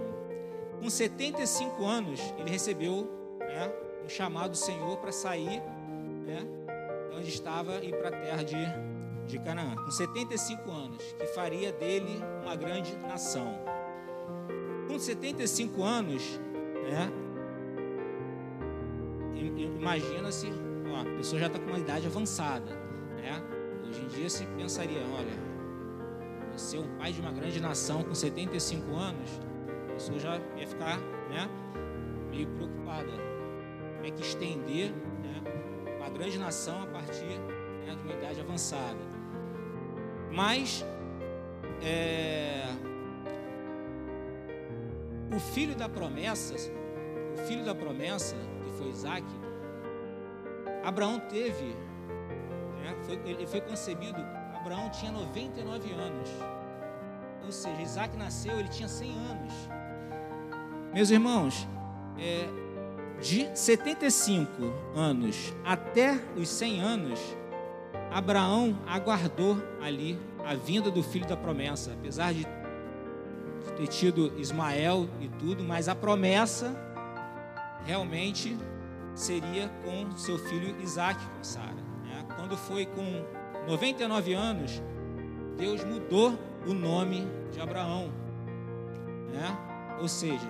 com 0.84 0.90
75 0.90 1.82
anos, 1.86 2.20
ele 2.36 2.50
recebeu 2.50 3.10
né, 3.40 3.72
um 4.04 4.08
chamado 4.08 4.50
do 4.50 4.56
Senhor 4.58 4.98
para 4.98 5.10
sair 5.10 5.62
né, 6.26 6.46
onde 7.16 7.30
estava 7.30 7.82
e 7.82 7.90
para 7.90 8.08
a 8.08 8.12
terra 8.12 8.42
de, 8.42 8.56
de 9.26 9.38
Canaã. 9.38 9.76
Com 9.76 9.90
75 9.90 10.70
anos, 10.70 11.02
que 11.18 11.26
faria 11.28 11.72
dele 11.72 12.20
uma 12.42 12.54
grande 12.54 12.94
nação. 12.96 13.58
Com 14.94 14.98
75 15.00 15.82
anos, 15.82 16.40
né? 16.84 17.10
Imagina-se, 19.80 20.46
a 20.46 21.16
pessoa 21.16 21.40
já 21.40 21.48
está 21.48 21.58
com 21.58 21.66
uma 21.66 21.80
idade 21.80 22.06
avançada, 22.06 22.70
né? 23.16 23.42
Hoje 23.88 24.02
em 24.02 24.06
dia 24.06 24.30
se 24.30 24.46
pensaria, 24.46 25.00
olha, 25.12 26.56
ser 26.56 26.78
um 26.78 26.96
pai 26.96 27.12
de 27.12 27.20
uma 27.20 27.32
grande 27.32 27.60
nação 27.60 28.04
com 28.04 28.14
75 28.14 28.94
anos, 28.94 29.28
a 29.88 29.92
pessoa 29.94 30.16
já 30.20 30.40
ia 30.56 30.68
ficar, 30.68 30.96
né? 31.28 31.50
Meio 32.30 32.46
preocupada. 32.46 33.10
Como 33.96 34.06
é 34.06 34.10
que 34.12 34.22
estender, 34.22 34.92
né? 34.92 35.96
Uma 35.98 36.10
grande 36.10 36.38
nação 36.38 36.84
a 36.84 36.86
partir 36.86 37.24
né, 37.84 37.96
de 37.96 38.02
uma 38.04 38.12
idade 38.12 38.40
avançada. 38.40 39.00
Mas 40.30 40.86
é, 41.82 42.62
o 45.32 45.38
filho 45.38 45.74
da 45.74 45.88
promessa, 45.88 46.54
o 47.34 47.46
filho 47.46 47.64
da 47.64 47.74
promessa, 47.74 48.36
que 48.64 48.70
foi 48.72 48.88
Isaac, 48.88 49.24
Abraão 50.82 51.18
teve, 51.18 51.64
né, 52.82 52.96
foi, 53.02 53.20
ele 53.24 53.46
foi 53.46 53.60
concebido, 53.60 54.20
Abraão 54.54 54.90
tinha 54.90 55.12
99 55.12 55.92
anos. 55.92 56.30
Ou 57.44 57.52
seja, 57.52 57.80
Isaac 57.82 58.16
nasceu, 58.16 58.58
ele 58.58 58.68
tinha 58.68 58.88
100 58.88 59.10
anos. 59.10 59.52
Meus 60.92 61.10
irmãos, 61.10 61.68
é, 62.18 62.48
de 63.20 63.50
75 63.58 64.50
anos 64.94 65.52
até 65.64 66.18
os 66.36 66.48
100 66.48 66.80
anos, 66.80 67.20
Abraão 68.10 68.78
aguardou 68.86 69.56
ali 69.82 70.18
a 70.44 70.54
vinda 70.54 70.90
do 70.90 71.02
filho 71.02 71.26
da 71.26 71.36
promessa, 71.36 71.92
apesar 71.92 72.32
de 72.32 72.46
ter 73.76 73.86
tido 73.88 74.32
Ismael 74.38 75.08
e 75.20 75.28
tudo, 75.28 75.64
mas 75.64 75.88
a 75.88 75.94
promessa 75.94 76.74
realmente 77.84 78.56
seria 79.14 79.68
com 79.84 80.16
seu 80.16 80.38
filho 80.38 80.80
Isaac 80.80 81.20
com 81.36 81.44
Sara. 81.44 81.74
Né? 82.04 82.24
Quando 82.36 82.56
foi 82.56 82.86
com 82.86 83.24
99 83.68 84.32
anos, 84.32 84.82
Deus 85.56 85.84
mudou 85.84 86.38
o 86.66 86.72
nome 86.72 87.26
de 87.52 87.60
Abraão, 87.60 88.10
né? 89.32 89.56
ou 90.00 90.08
seja, 90.08 90.48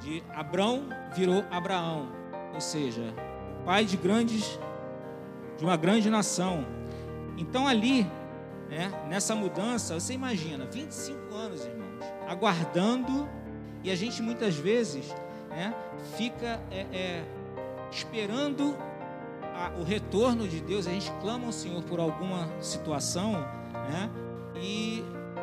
de 0.00 0.22
Abrão 0.30 0.88
virou 1.14 1.44
Abraão, 1.50 2.08
ou 2.54 2.60
seja, 2.60 3.14
pai 3.64 3.84
de 3.84 3.96
grandes, 3.96 4.58
de 5.56 5.64
uma 5.64 5.76
grande 5.76 6.08
nação. 6.10 6.64
Então 7.36 7.66
ali, 7.66 8.04
né, 8.68 8.90
nessa 9.08 9.34
mudança, 9.34 9.98
você 9.98 10.14
imagina, 10.14 10.66
25 10.66 11.34
anos, 11.34 11.64
irmãos, 11.64 11.89
aguardando, 12.30 13.28
e 13.82 13.90
a 13.90 13.96
gente 13.96 14.22
muitas 14.22 14.54
vezes 14.54 15.12
né, 15.48 15.74
fica 16.16 16.62
é, 16.70 16.86
é, 16.96 17.24
esperando 17.90 18.76
a, 19.52 19.72
o 19.80 19.82
retorno 19.82 20.46
de 20.46 20.60
Deus, 20.60 20.86
a 20.86 20.92
gente 20.92 21.10
clama 21.20 21.46
ao 21.46 21.52
Senhor 21.52 21.82
por 21.82 21.98
alguma 21.98 22.48
situação, 22.62 23.32
né, 23.32 24.08
e 24.62 25.02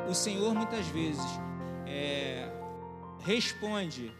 o 0.09 0.13
Senhor 0.13 0.55
muitas 0.55 0.87
vezes 0.87 1.25
é, 1.85 2.49
responde, 3.19 4.13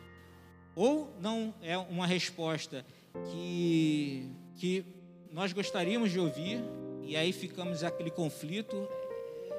ou 0.75 1.09
não 1.21 1.53
é 1.61 1.77
uma 1.77 2.05
resposta 2.05 2.85
que, 3.31 4.29
que 4.57 4.85
nós 5.31 5.53
gostaríamos 5.53 6.11
de 6.11 6.19
ouvir, 6.19 6.61
e 7.01 7.15
aí 7.15 7.31
ficamos 7.31 7.81
aquele 7.81 8.11
conflito. 8.11 8.75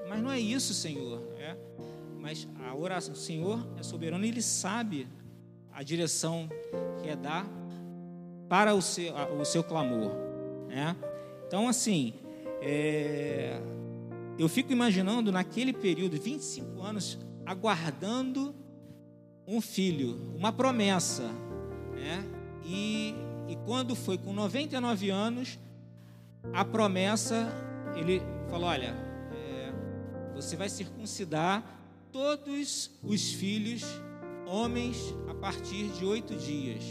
Mas 0.06 0.22
não 0.22 0.30
é 0.30 0.38
isso, 0.38 0.74
Senhor. 0.74 1.22
É, 1.38 1.56
mas 2.20 2.48
a 2.66 2.74
oração, 2.74 3.14
o 3.14 3.16
Senhor 3.16 3.66
é 3.78 3.82
soberano 3.82 4.24
e 4.24 4.28
Ele 4.28 4.42
sabe 4.42 5.08
a 5.72 5.82
direção 5.82 6.48
que 7.00 7.08
é 7.08 7.16
dar 7.16 7.46
para 8.48 8.74
o 8.74 8.82
seu, 8.82 9.14
o 9.38 9.44
seu 9.44 9.62
clamor. 9.62 10.10
Né? 10.68 10.96
Então, 11.46 11.68
assim, 11.68 12.14
é, 12.60 13.60
eu 14.38 14.48
fico 14.48 14.72
imaginando 14.72 15.30
naquele 15.30 15.72
período, 15.72 16.20
25 16.20 16.82
anos, 16.82 17.18
aguardando 17.46 18.54
um 19.46 19.60
filho, 19.60 20.34
uma 20.36 20.52
promessa. 20.52 21.30
Né? 21.94 22.24
E, 22.64 23.14
e 23.48 23.56
quando 23.64 23.94
foi 23.94 24.18
com 24.18 24.32
99 24.32 25.10
anos, 25.10 25.58
a 26.52 26.64
promessa, 26.64 27.52
ele 27.96 28.20
falou: 28.50 28.68
olha, 28.68 28.94
é, 29.32 29.72
você 30.34 30.56
vai 30.56 30.68
circuncidar 30.68 31.77
todos 32.18 32.90
os 33.00 33.32
filhos, 33.32 33.84
homens, 34.44 35.14
a 35.28 35.34
partir 35.34 35.86
de 35.90 36.04
oito 36.04 36.34
dias. 36.34 36.82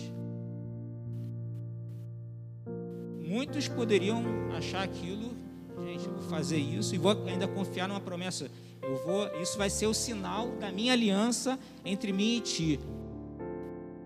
Muitos 3.19 3.67
poderiam 3.67 4.23
achar 4.55 4.83
aquilo, 4.83 5.35
gente, 5.83 6.05
eu 6.05 6.13
vou 6.13 6.21
fazer 6.29 6.55
isso 6.55 6.95
e 6.95 6.97
vou 6.97 7.11
ainda 7.27 7.45
confiar 7.45 7.89
numa 7.89 7.99
promessa. 7.99 8.49
Eu 8.81 8.95
vou, 9.05 9.27
isso 9.41 9.57
vai 9.57 9.69
ser 9.69 9.87
o 9.87 9.93
sinal 9.93 10.51
da 10.51 10.71
minha 10.71 10.93
aliança 10.93 11.59
entre 11.83 12.13
mim 12.13 12.37
e 12.37 12.39
ti, 12.39 12.79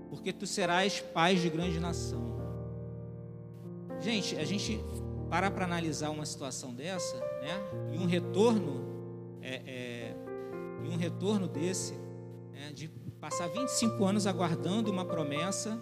porque 0.09 0.33
tu 0.33 0.47
serás 0.47 1.01
pai 1.01 1.35
de 1.35 1.51
grande 1.51 1.79
nação. 1.79 2.31
Gente, 3.99 4.35
a 4.37 4.43
gente 4.43 4.83
parar 5.29 5.51
para 5.51 5.65
analisar 5.65 6.09
uma 6.09 6.25
situação 6.25 6.73
dessa, 6.73 7.15
né? 7.43 7.61
E 7.93 7.99
um 7.99 8.07
retorno, 8.07 8.81
é, 9.39 9.61
é, 9.67 10.30
e 10.83 10.89
um 10.89 10.97
retorno 10.97 11.47
desse, 11.47 11.93
né? 12.51 12.71
de 12.73 12.87
passar 13.19 13.47
25 13.47 14.03
anos 14.03 14.25
aguardando 14.25 14.91
uma 14.91 15.05
promessa 15.05 15.79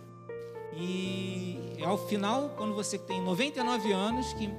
e 0.75 1.77
ao 1.83 1.97
final, 1.97 2.53
quando 2.57 2.73
você 2.73 2.97
tem 2.97 3.21
99 3.21 3.91
anos, 3.91 4.33
que 4.33 4.49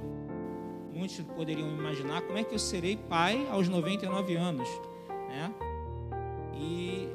muitos 0.93 1.21
poderiam 1.37 1.69
imaginar 1.69 2.23
como 2.23 2.39
é 2.39 2.45
que 2.45 2.55
eu 2.55 2.59
serei 2.59 2.97
pai 2.97 3.47
aos 3.51 3.69
99 3.69 4.37
anos, 4.37 4.69
né? 5.29 5.55
E, 6.55 7.09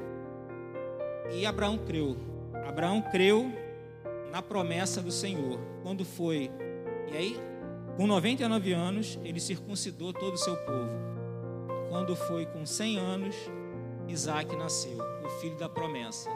e 1.32 1.46
Abraão 1.46 1.78
creu. 1.78 2.16
Abraão 2.66 3.02
creu 3.02 3.52
na 4.30 4.42
promessa 4.42 5.00
do 5.00 5.12
Senhor. 5.12 5.58
Quando 5.82 6.04
foi, 6.04 6.50
e 7.12 7.16
aí 7.16 7.40
com 7.96 8.06
99 8.06 8.72
anos, 8.72 9.18
ele 9.24 9.40
circuncidou 9.40 10.12
todo 10.12 10.34
o 10.34 10.38
seu 10.38 10.56
povo. 10.56 11.15
Quando 11.96 12.14
foi 12.14 12.44
com 12.44 12.66
100 12.66 12.98
anos, 12.98 13.34
Isaac 14.06 14.54
nasceu, 14.54 14.98
o 15.24 15.28
filho 15.40 15.56
da 15.56 15.66
promessa. 15.66 16.28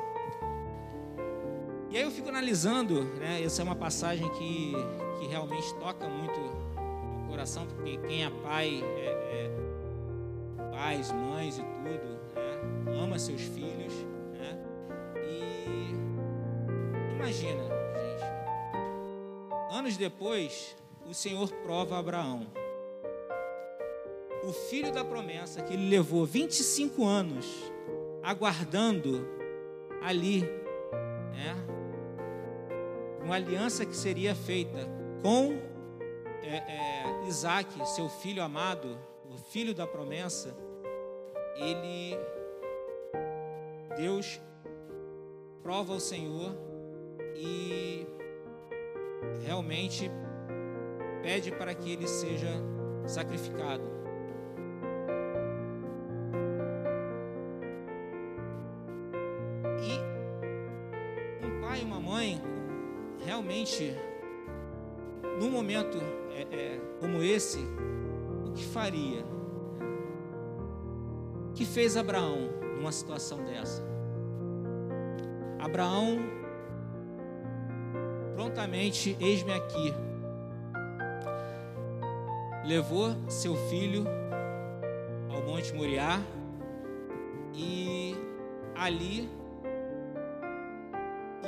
E 1.90 1.98
aí 1.98 2.02
eu 2.02 2.10
fico 2.10 2.30
analisando, 2.30 3.04
né, 3.04 3.42
essa 3.42 3.60
é 3.60 3.64
uma 3.64 3.76
passagem 3.76 4.26
que, 4.30 4.72
que 5.18 5.26
realmente 5.26 5.74
toca 5.74 6.08
muito 6.08 6.40
o 6.40 7.28
coração, 7.28 7.66
porque 7.66 7.98
quem 8.08 8.24
é 8.24 8.30
pai, 8.30 8.82
é, 8.82 9.50
é 10.64 10.70
pais, 10.70 11.12
mães 11.12 11.58
e 11.58 11.62
tudo, 11.62 12.08
né, 12.34 12.94
ama 12.98 13.18
seus 13.18 13.42
filhos. 13.42 13.92
Né, 14.32 14.58
e 15.28 15.90
imagina, 17.16 17.64
gente, 17.98 19.76
anos 19.76 19.98
depois, 19.98 20.74
o 21.06 21.12
Senhor 21.12 21.52
prova 21.62 21.98
Abraão. 21.98 22.46
O 24.42 24.52
filho 24.52 24.92
da 24.92 25.04
promessa 25.04 25.62
que 25.62 25.74
ele 25.74 25.88
levou 25.88 26.24
25 26.24 27.04
anos 27.04 27.46
aguardando 28.22 29.26
ali, 30.02 30.40
né, 30.40 31.56
uma 33.22 33.34
aliança 33.34 33.84
que 33.84 33.96
seria 33.96 34.34
feita 34.34 34.78
com 35.22 35.58
é, 36.42 36.56
é, 36.56 37.28
Isaac, 37.28 37.68
seu 37.88 38.08
filho 38.08 38.42
amado, 38.42 38.98
o 39.30 39.36
filho 39.36 39.74
da 39.74 39.86
promessa, 39.86 40.56
ele, 41.56 42.16
Deus 43.96 44.40
prova 45.62 45.92
ao 45.92 46.00
Senhor 46.00 46.54
e 47.36 48.06
realmente 49.44 50.10
pede 51.22 51.52
para 51.52 51.74
que 51.74 51.92
ele 51.92 52.06
seja 52.08 52.50
sacrificado. 53.06 53.89
Realmente, 63.70 63.94
num 65.38 65.50
momento 65.50 65.98
é, 66.32 66.42
é, 66.54 66.80
como 66.98 67.22
esse, 67.22 67.58
o 68.46 68.52
que 68.52 68.64
faria? 68.64 69.24
O 71.48 71.52
que 71.54 71.64
fez 71.64 71.96
Abraão 71.96 72.50
numa 72.76 72.90
situação 72.90 73.44
dessa? 73.44 73.82
Abraão 75.58 76.18
prontamente, 78.34 79.16
eis-me 79.20 79.52
aqui 79.52 79.94
levou 82.64 83.14
seu 83.28 83.54
filho 83.68 84.04
ao 85.30 85.42
Monte 85.42 85.74
Moriá 85.74 86.20
e 87.54 88.14
ali 88.74 89.28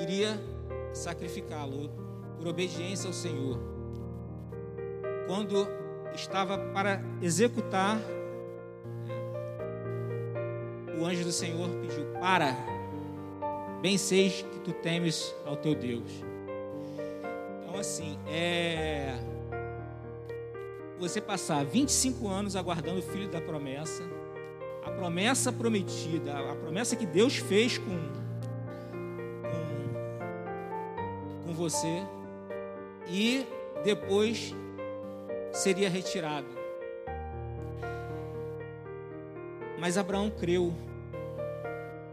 iria 0.00 0.38
sacrificá-lo 0.92 2.11
por 2.42 2.48
obediência 2.48 3.06
ao 3.06 3.12
Senhor. 3.12 3.60
Quando 5.28 5.68
estava 6.12 6.58
para 6.58 7.00
executar, 7.22 7.96
o 10.98 11.04
anjo 11.04 11.22
do 11.24 11.30
Senhor 11.30 11.68
pediu: 11.80 12.04
Para, 12.20 12.56
bem 13.80 13.96
seis 13.96 14.42
que 14.42 14.58
tu 14.58 14.72
temes 14.72 15.32
ao 15.46 15.56
teu 15.56 15.76
Deus. 15.76 16.10
Então, 17.62 17.78
assim, 17.78 18.18
é. 18.26 19.16
Você 20.98 21.20
passar 21.20 21.64
25 21.64 22.28
anos 22.28 22.54
aguardando 22.54 23.00
o 23.00 23.02
filho 23.02 23.28
da 23.28 23.40
promessa, 23.40 24.04
a 24.84 24.90
promessa 24.90 25.52
prometida, 25.52 26.32
a 26.32 26.54
promessa 26.54 26.94
que 26.94 27.06
Deus 27.06 27.36
fez 27.36 27.78
com, 27.78 27.98
com, 29.42 31.46
com 31.46 31.54
você, 31.54 32.04
e 33.12 33.46
depois 33.84 34.54
seria 35.52 35.90
retirado. 35.90 36.46
Mas 39.78 39.98
Abraão 39.98 40.30
creu. 40.30 40.72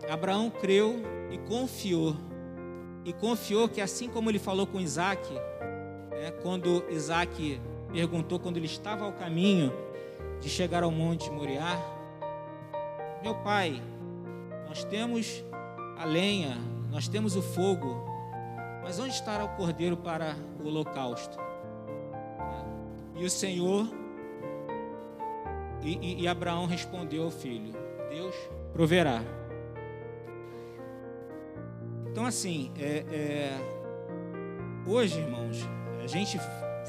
Abraão 0.10 0.50
creu 0.50 0.98
e 1.32 1.38
confiou. 1.38 2.16
E 3.06 3.14
confiou 3.14 3.70
que 3.70 3.80
assim 3.80 4.10
como 4.10 4.30
ele 4.30 4.40
falou 4.40 4.68
com 4.68 4.80
Isaac, 4.80 5.32
né, 6.12 6.32
quando 6.42 6.84
Isaac 6.90 7.62
perguntou, 7.94 8.38
quando 8.38 8.58
ele 8.58 8.66
estava 8.66 9.06
ao 9.06 9.14
caminho 9.14 9.72
de 10.42 10.50
chegar 10.50 10.84
ao 10.84 10.92
monte 10.92 11.32
Moriá, 11.32 11.80
meu 13.24 13.36
pai, 13.36 13.82
nós 14.68 14.84
temos 14.84 15.44
a 15.98 16.04
lenha, 16.04 16.58
nós 16.92 17.08
temos 17.08 17.36
o 17.36 17.42
fogo, 17.42 18.09
mas 18.89 18.97
onde 18.97 19.13
estará 19.13 19.45
o 19.45 19.49
cordeiro 19.49 19.95
para 19.95 20.36
o 20.60 20.67
holocausto? 20.67 21.38
E 23.15 23.23
o 23.23 23.30
Senhor, 23.30 23.88
e, 25.84 25.93
e, 25.97 26.21
e 26.23 26.28
Abraão 26.28 26.65
respondeu 26.65 27.25
ao 27.25 27.30
filho: 27.30 27.71
Deus 28.10 28.34
proverá. 28.73 29.21
Então, 32.08 32.25
assim, 32.25 32.71
é, 32.80 33.06
é, 33.12 33.58
hoje, 34.88 35.19
irmãos, 35.19 35.60
a 36.04 36.08
gente 36.08 36.39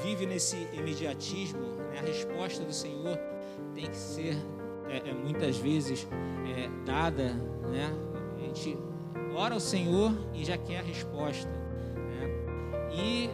vive 0.01 0.25
nesse 0.25 0.57
imediatismo, 0.73 1.61
né? 1.91 1.99
a 1.99 2.01
resposta 2.01 2.63
do 2.63 2.73
Senhor 2.73 3.15
tem 3.75 3.85
que 3.85 3.95
ser 3.95 4.35
é, 4.89 5.07
é 5.07 5.13
muitas 5.13 5.55
vezes 5.55 6.07
é, 6.47 6.67
dada, 6.83 7.33
né? 7.69 7.93
A 8.37 8.39
gente 8.39 8.75
ora 9.35 9.53
ao 9.53 9.59
Senhor 9.59 10.11
e 10.33 10.43
já 10.43 10.57
quer 10.57 10.79
a 10.79 10.81
resposta. 10.81 11.60
E 12.93 13.29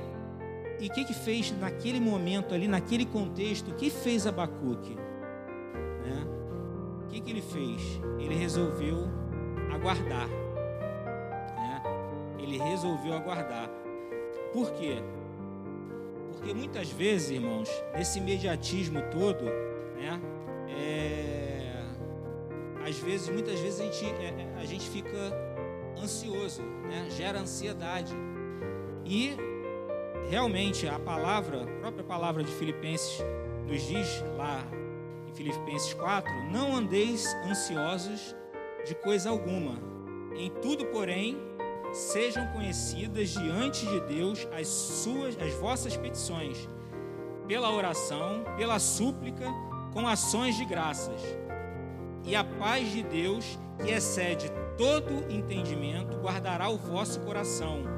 o 0.86 0.90
que 0.94 1.06
que 1.06 1.14
fez 1.14 1.52
naquele 1.52 2.00
momento 2.00 2.54
ali, 2.54 2.68
naquele 2.68 3.06
contexto? 3.06 3.72
O 3.72 3.74
que 3.76 3.90
fez 3.90 4.28
Abacuque? 4.28 4.96
Né? 4.96 6.28
O 7.04 7.08
que 7.08 7.20
que 7.20 7.32
ele 7.32 7.42
fez? 7.42 7.82
Ele 8.20 8.36
resolveu 8.36 9.08
aguardar. 9.72 10.28
Né? 10.28 11.84
Ele 12.40 12.58
resolveu 12.58 13.14
aguardar. 13.14 13.70
Por 14.54 14.72
quê? 14.74 14.98
Porque 16.32 16.54
muitas 16.54 16.90
vezes, 16.92 17.32
irmãos, 17.32 17.70
nesse 17.96 18.20
imediatismo 18.20 19.02
todo, 19.12 19.46
né? 19.96 20.22
É, 20.70 21.84
às 22.88 22.98
vezes, 23.00 23.28
muitas 23.30 23.60
vezes 23.60 23.82
a 23.82 23.84
gente, 23.84 24.06
é, 24.06 24.28
é 24.28 24.62
a 24.62 24.66
gente 24.66 24.88
fica 24.90 25.18
ansioso, 26.02 26.62
né? 26.62 27.08
gera 27.10 27.40
ansiedade. 27.40 28.14
E 29.10 29.38
realmente 30.30 30.86
a 30.86 31.00
palavra, 31.00 31.64
a 31.64 31.80
própria 31.80 32.04
palavra 32.04 32.44
de 32.44 32.52
Filipenses 32.52 33.24
nos 33.66 33.82
diz 33.82 34.22
lá 34.36 34.62
em 35.26 35.34
Filipenses 35.34 35.94
4, 35.94 36.30
não 36.52 36.76
andeis 36.76 37.26
ansiosos 37.50 38.36
de 38.86 38.94
coisa 38.96 39.30
alguma. 39.30 39.76
Em 40.36 40.52
tudo, 40.62 40.86
porém, 40.88 41.38
sejam 41.94 42.46
conhecidas 42.48 43.30
diante 43.30 43.86
de 43.86 44.02
Deus 44.02 44.46
as 44.52 44.68
suas 44.68 45.38
as 45.40 45.54
vossas 45.54 45.96
petições, 45.96 46.70
pela 47.48 47.74
oração, 47.74 48.44
pela 48.58 48.78
súplica, 48.78 49.46
com 49.94 50.06
ações 50.06 50.58
de 50.58 50.66
graças. 50.66 51.22
E 52.26 52.36
a 52.36 52.44
paz 52.44 52.92
de 52.92 53.04
Deus, 53.04 53.58
que 53.82 53.90
excede 53.90 54.52
todo 54.78 55.32
entendimento, 55.32 56.18
guardará 56.18 56.68
o 56.68 56.78
vosso 56.78 57.22
coração 57.22 57.97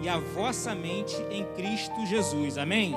e 0.00 0.08
a 0.08 0.18
vossa 0.18 0.74
mente 0.74 1.16
em 1.30 1.44
Cristo 1.54 2.06
Jesus. 2.06 2.58
Amém? 2.58 2.94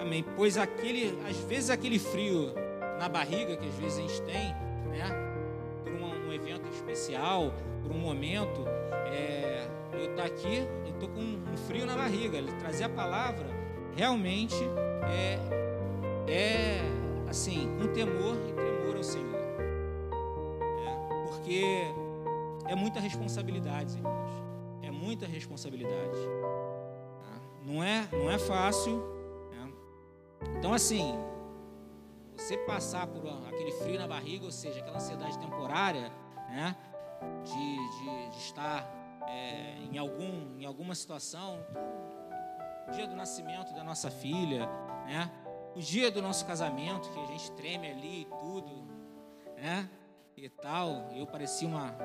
Amém. 0.00 0.24
Pois 0.36 0.56
aquele, 0.56 1.18
às 1.28 1.36
vezes 1.38 1.70
aquele 1.70 1.98
frio 1.98 2.52
na 2.98 3.08
barriga 3.08 3.56
que 3.56 3.66
às 3.66 3.74
vezes 3.74 3.98
a 3.98 4.02
gente 4.02 4.22
tem, 4.22 4.54
né? 4.88 5.04
Por 5.82 5.92
um, 5.92 6.28
um 6.28 6.32
evento 6.32 6.68
especial, 6.72 7.52
por 7.82 7.92
um 7.92 7.98
momento, 7.98 8.64
é, 9.12 9.68
eu 9.92 10.10
estou 10.10 10.24
aqui 10.24 10.66
e 10.86 10.90
estou 10.90 11.08
com 11.08 11.20
um 11.20 11.56
frio 11.66 11.86
na 11.86 11.96
barriga. 11.96 12.38
Ele 12.38 12.52
trazer 12.52 12.84
a 12.84 12.88
palavra 12.88 13.46
realmente 13.96 14.56
é, 15.08 15.38
é 16.28 16.80
assim, 17.28 17.68
um 17.80 17.92
temor 17.92 18.36
e 18.48 18.52
temor 18.52 18.96
ao 18.96 19.02
Senhor. 19.02 19.34
É, 20.84 21.28
porque 21.28 21.62
é 22.66 22.74
muita 22.74 23.00
responsabilidade, 23.00 24.00
muita 25.06 25.24
responsabilidade. 25.24 26.18
Não 27.62 27.82
é, 27.82 28.08
não 28.12 28.28
é 28.28 28.38
fácil. 28.38 28.96
Né? 29.52 29.72
Então, 30.58 30.74
assim, 30.74 31.14
você 32.36 32.58
passar 32.58 33.06
por 33.06 33.24
aquele 33.46 33.70
frio 33.72 33.98
na 34.00 34.08
barriga, 34.08 34.44
ou 34.44 34.50
seja, 34.50 34.80
aquela 34.80 34.96
ansiedade 34.96 35.38
temporária, 35.38 36.12
né? 36.48 36.76
de, 37.44 37.98
de, 37.98 38.30
de 38.30 38.36
estar 38.38 38.84
é, 39.28 39.78
em, 39.78 39.96
algum, 39.96 40.58
em 40.58 40.64
alguma 40.64 40.94
situação, 40.94 41.64
o 42.88 42.90
dia 42.90 43.06
do 43.06 43.14
nascimento 43.14 43.72
da 43.74 43.84
nossa 43.84 44.10
filha, 44.10 44.66
né? 45.06 45.30
o 45.76 45.80
dia 45.80 46.10
do 46.10 46.20
nosso 46.20 46.44
casamento, 46.46 47.08
que 47.10 47.20
a 47.20 47.26
gente 47.26 47.52
treme 47.52 47.90
ali 47.92 48.22
e 48.22 48.24
tudo, 48.24 48.88
né? 49.56 49.88
e 50.36 50.48
tal. 50.48 51.10
Eu 51.14 51.26
parecia 51.26 51.68
uma, 51.68 51.96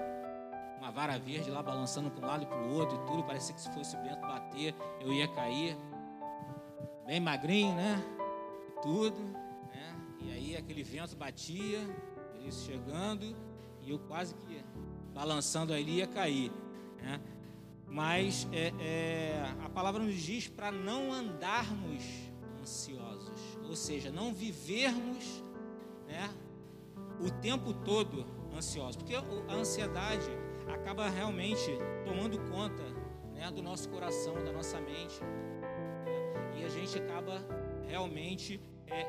uma 0.82 0.90
vara 0.90 1.20
verde 1.20 1.52
lá 1.52 1.62
balançando 1.62 2.10
para 2.10 2.26
um 2.26 2.28
lado 2.28 2.44
e 2.44 2.48
para 2.48 2.58
o 2.58 2.74
outro 2.74 2.98
e 2.98 3.06
tudo. 3.06 3.24
Parecia 3.24 3.54
que 3.54 3.62
se 3.62 3.72
fosse 3.72 3.96
o 3.96 4.02
vento 4.02 4.22
bater, 4.22 4.74
eu 5.00 5.14
ia 5.14 5.28
cair. 5.28 5.78
Bem 7.06 7.20
magrinho, 7.20 7.76
né? 7.76 8.04
E 8.68 8.82
tudo. 8.82 9.20
Né? 9.20 9.96
E 10.22 10.32
aí 10.32 10.58
aquele 10.58 10.82
vento 10.82 11.16
batia, 11.16 11.80
isso 12.44 12.66
chegando, 12.66 13.36
e 13.84 13.92
eu 13.92 14.00
quase 14.00 14.34
que 14.34 14.66
balançando 15.14 15.72
ali 15.72 15.98
ia 15.98 16.08
cair. 16.08 16.52
Né? 17.00 17.22
Mas 17.88 18.48
é, 18.52 18.74
é, 18.80 19.56
a 19.64 19.70
palavra 19.70 20.02
nos 20.02 20.16
diz 20.16 20.48
para 20.48 20.72
não 20.72 21.14
andarmos 21.14 22.04
ansiosos, 22.60 23.40
ou 23.70 23.76
seja, 23.76 24.12
não 24.12 24.34
vivermos 24.34 25.44
né, 26.08 26.28
o 27.20 27.30
tempo 27.30 27.72
todo 27.72 28.26
ansiosos, 28.56 28.96
porque 28.96 29.14
a 29.16 29.54
ansiedade 29.54 30.41
acaba 30.68 31.10
realmente 31.10 31.72
tomando 32.06 32.40
conta 32.50 32.84
né, 33.34 33.50
do 33.52 33.62
nosso 33.62 33.90
coração, 33.90 34.34
da 34.44 34.52
nossa 34.52 34.80
mente. 34.80 35.22
Né? 35.24 36.60
E 36.60 36.66
a 36.66 36.70
gente 36.70 36.98
acaba 36.98 37.44
realmente 37.88 38.62
é, 38.88 39.02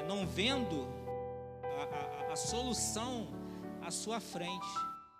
é, 0.00 0.04
não 0.08 0.26
vendo 0.26 0.86
a, 1.62 2.28
a, 2.28 2.32
a 2.32 2.36
solução 2.36 3.28
à 3.82 3.90
sua 3.90 4.20
frente. 4.20 4.66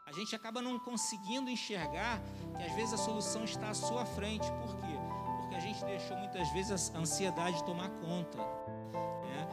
A 0.06 0.12
gente 0.12 0.34
acaba 0.34 0.62
não 0.62 0.78
conseguindo 0.78 1.50
enxergar 1.50 2.20
que 2.56 2.62
às 2.62 2.72
vezes 2.74 2.94
a 2.94 2.96
solução 2.96 3.44
está 3.44 3.70
à 3.70 3.74
sua 3.74 4.04
frente. 4.04 4.50
Por 4.52 4.76
quê? 4.76 4.96
Porque 5.40 5.54
a 5.56 5.60
gente 5.60 5.84
deixou 5.84 6.16
muitas 6.16 6.48
vezes 6.52 6.94
a 6.94 6.98
ansiedade 6.98 7.62
tomar 7.64 7.90
conta. 7.90 8.38
Né? 8.38 9.48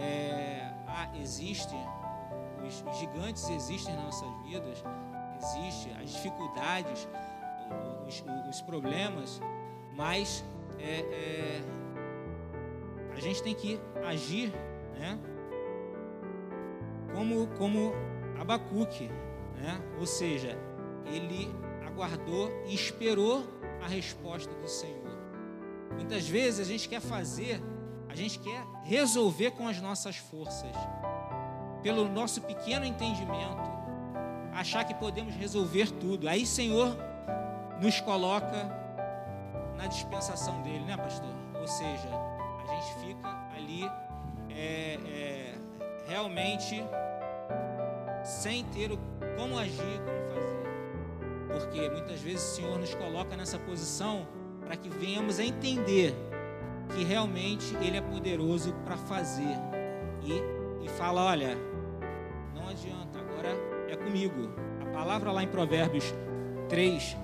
É, 0.00 0.74
ah, 0.88 1.10
existe, 1.16 1.74
os, 2.66 2.98
gigantes 2.98 3.48
existem 3.48 3.94
nas 3.94 4.04
nossas 4.04 4.42
vidas, 4.42 4.82
existe, 5.40 5.90
as 6.02 6.10
dificuldades, 6.10 7.08
os, 8.06 8.22
os 8.48 8.60
problemas, 8.62 9.40
mas 9.94 10.44
é, 10.78 11.00
é, 11.00 11.62
a 13.16 13.20
gente 13.20 13.42
tem 13.42 13.54
que 13.54 13.80
agir, 14.04 14.52
né? 14.98 15.18
Como, 17.14 17.46
como 17.58 17.92
Abacuque, 18.38 19.08
né? 19.56 19.80
Ou 19.98 20.06
seja, 20.06 20.58
ele 21.06 21.52
aguardou 21.86 22.50
e 22.66 22.74
esperou 22.74 23.44
a 23.82 23.88
resposta 23.88 24.52
do 24.54 24.68
Senhor. 24.68 25.10
Muitas 25.92 26.28
vezes 26.28 26.60
a 26.60 26.64
gente 26.64 26.88
quer 26.88 27.00
fazer, 27.00 27.60
a 28.08 28.14
gente 28.14 28.38
quer 28.38 28.64
resolver 28.84 29.50
com 29.52 29.66
as 29.66 29.80
nossas 29.80 30.16
forças, 30.16 30.72
pelo 31.82 32.08
nosso 32.08 32.42
pequeno 32.42 32.84
entendimento, 32.84 33.79
achar 34.60 34.84
que 34.84 34.94
podemos 34.94 35.34
resolver 35.34 35.90
tudo. 35.92 36.28
Aí, 36.28 36.44
Senhor, 36.44 36.94
nos 37.80 37.98
coloca 38.02 38.68
na 39.76 39.86
dispensação 39.86 40.60
dele, 40.62 40.84
né, 40.84 40.96
pastor? 40.98 41.30
Ou 41.58 41.66
seja, 41.66 42.08
a 42.62 42.74
gente 42.74 43.06
fica 43.06 43.28
ali 43.56 43.90
é, 44.50 44.98
é, 45.08 45.54
realmente 46.06 46.84
sem 48.22 48.64
ter 48.66 48.90
como 49.38 49.58
agir, 49.58 50.00
como 50.04 50.28
fazer. 50.28 50.60
Porque 51.48 51.88
muitas 51.88 52.20
vezes 52.20 52.52
o 52.52 52.54
Senhor 52.56 52.78
nos 52.78 52.94
coloca 52.94 53.34
nessa 53.36 53.58
posição 53.58 54.28
para 54.66 54.76
que 54.76 54.90
venhamos 54.90 55.40
a 55.40 55.44
entender 55.44 56.14
que 56.94 57.02
realmente 57.02 57.74
Ele 57.76 57.96
é 57.96 58.02
poderoso 58.02 58.74
para 58.84 58.98
fazer. 58.98 59.56
E, 60.22 60.84
e 60.84 60.88
fala: 60.90 61.24
olha, 61.24 61.56
comigo. 64.10 64.50
A 64.82 64.92
palavra 64.92 65.30
lá 65.30 65.42
em 65.42 65.46
Provérbios 65.46 66.12
3, 66.68 67.16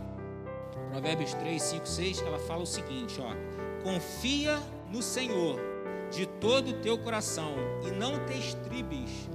Provérbios 0.91 1.35
3, 1.35 1.61
5, 1.61 1.87
6, 1.87 2.23
ela 2.23 2.39
fala 2.39 2.63
o 2.63 2.67
seguinte: 2.67 3.21
ó, 3.21 3.35
confia 3.83 4.57
no 4.91 5.03
Senhor 5.03 5.59
de 6.11 6.27
todo 6.27 6.69
o 6.69 6.75
teu 6.75 6.97
coração 6.97 7.55
e 7.85 7.91
não 7.91 8.25
te 8.25 8.39
estribes, 8.39 9.29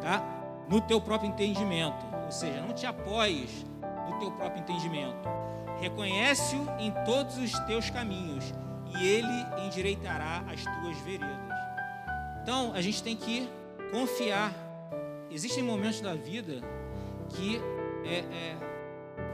tá? 0.00 0.20
No 0.68 0.80
teu 0.80 1.00
próprio 1.00 1.30
entendimento, 1.30 2.04
ou 2.24 2.32
seja, 2.32 2.60
não 2.60 2.74
te 2.74 2.84
apoies 2.84 3.64
no 4.10 4.18
teu 4.18 4.32
próprio 4.32 4.60
entendimento. 4.60 5.28
Reconhece-o 5.80 6.68
em 6.80 6.92
todos 7.04 7.38
os 7.38 7.56
teus 7.60 7.88
caminhos 7.88 8.52
e 8.98 9.06
ele 9.06 9.64
endireitará 9.64 10.42
as 10.52 10.64
tuas 10.64 10.98
veredas. 11.02 11.38
Então, 12.42 12.72
a 12.74 12.80
gente 12.80 13.00
tem 13.00 13.14
que 13.14 13.48
confiar. 13.92 14.67
Existem 15.30 15.62
momentos 15.62 16.00
da 16.00 16.14
vida 16.14 16.62
que 17.30 17.60
é, 18.04 18.18
é, 18.20 18.56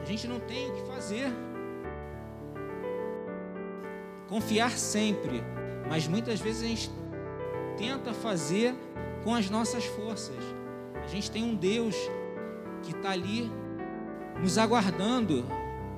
a 0.01 0.05
gente 0.05 0.27
não 0.27 0.39
tem 0.39 0.69
o 0.69 0.73
que 0.73 0.81
fazer. 0.81 1.31
Confiar 4.27 4.71
sempre, 4.71 5.43
mas 5.89 6.07
muitas 6.07 6.39
vezes 6.39 6.63
a 6.63 6.67
gente 6.67 6.91
tenta 7.77 8.13
fazer 8.13 8.75
com 9.23 9.33
as 9.33 9.49
nossas 9.49 9.85
forças. 9.85 10.43
A 11.03 11.07
gente 11.07 11.31
tem 11.31 11.43
um 11.43 11.55
Deus 11.55 11.95
que 12.83 12.91
está 12.91 13.11
ali 13.11 13.49
nos 14.41 14.57
aguardando, 14.57 15.43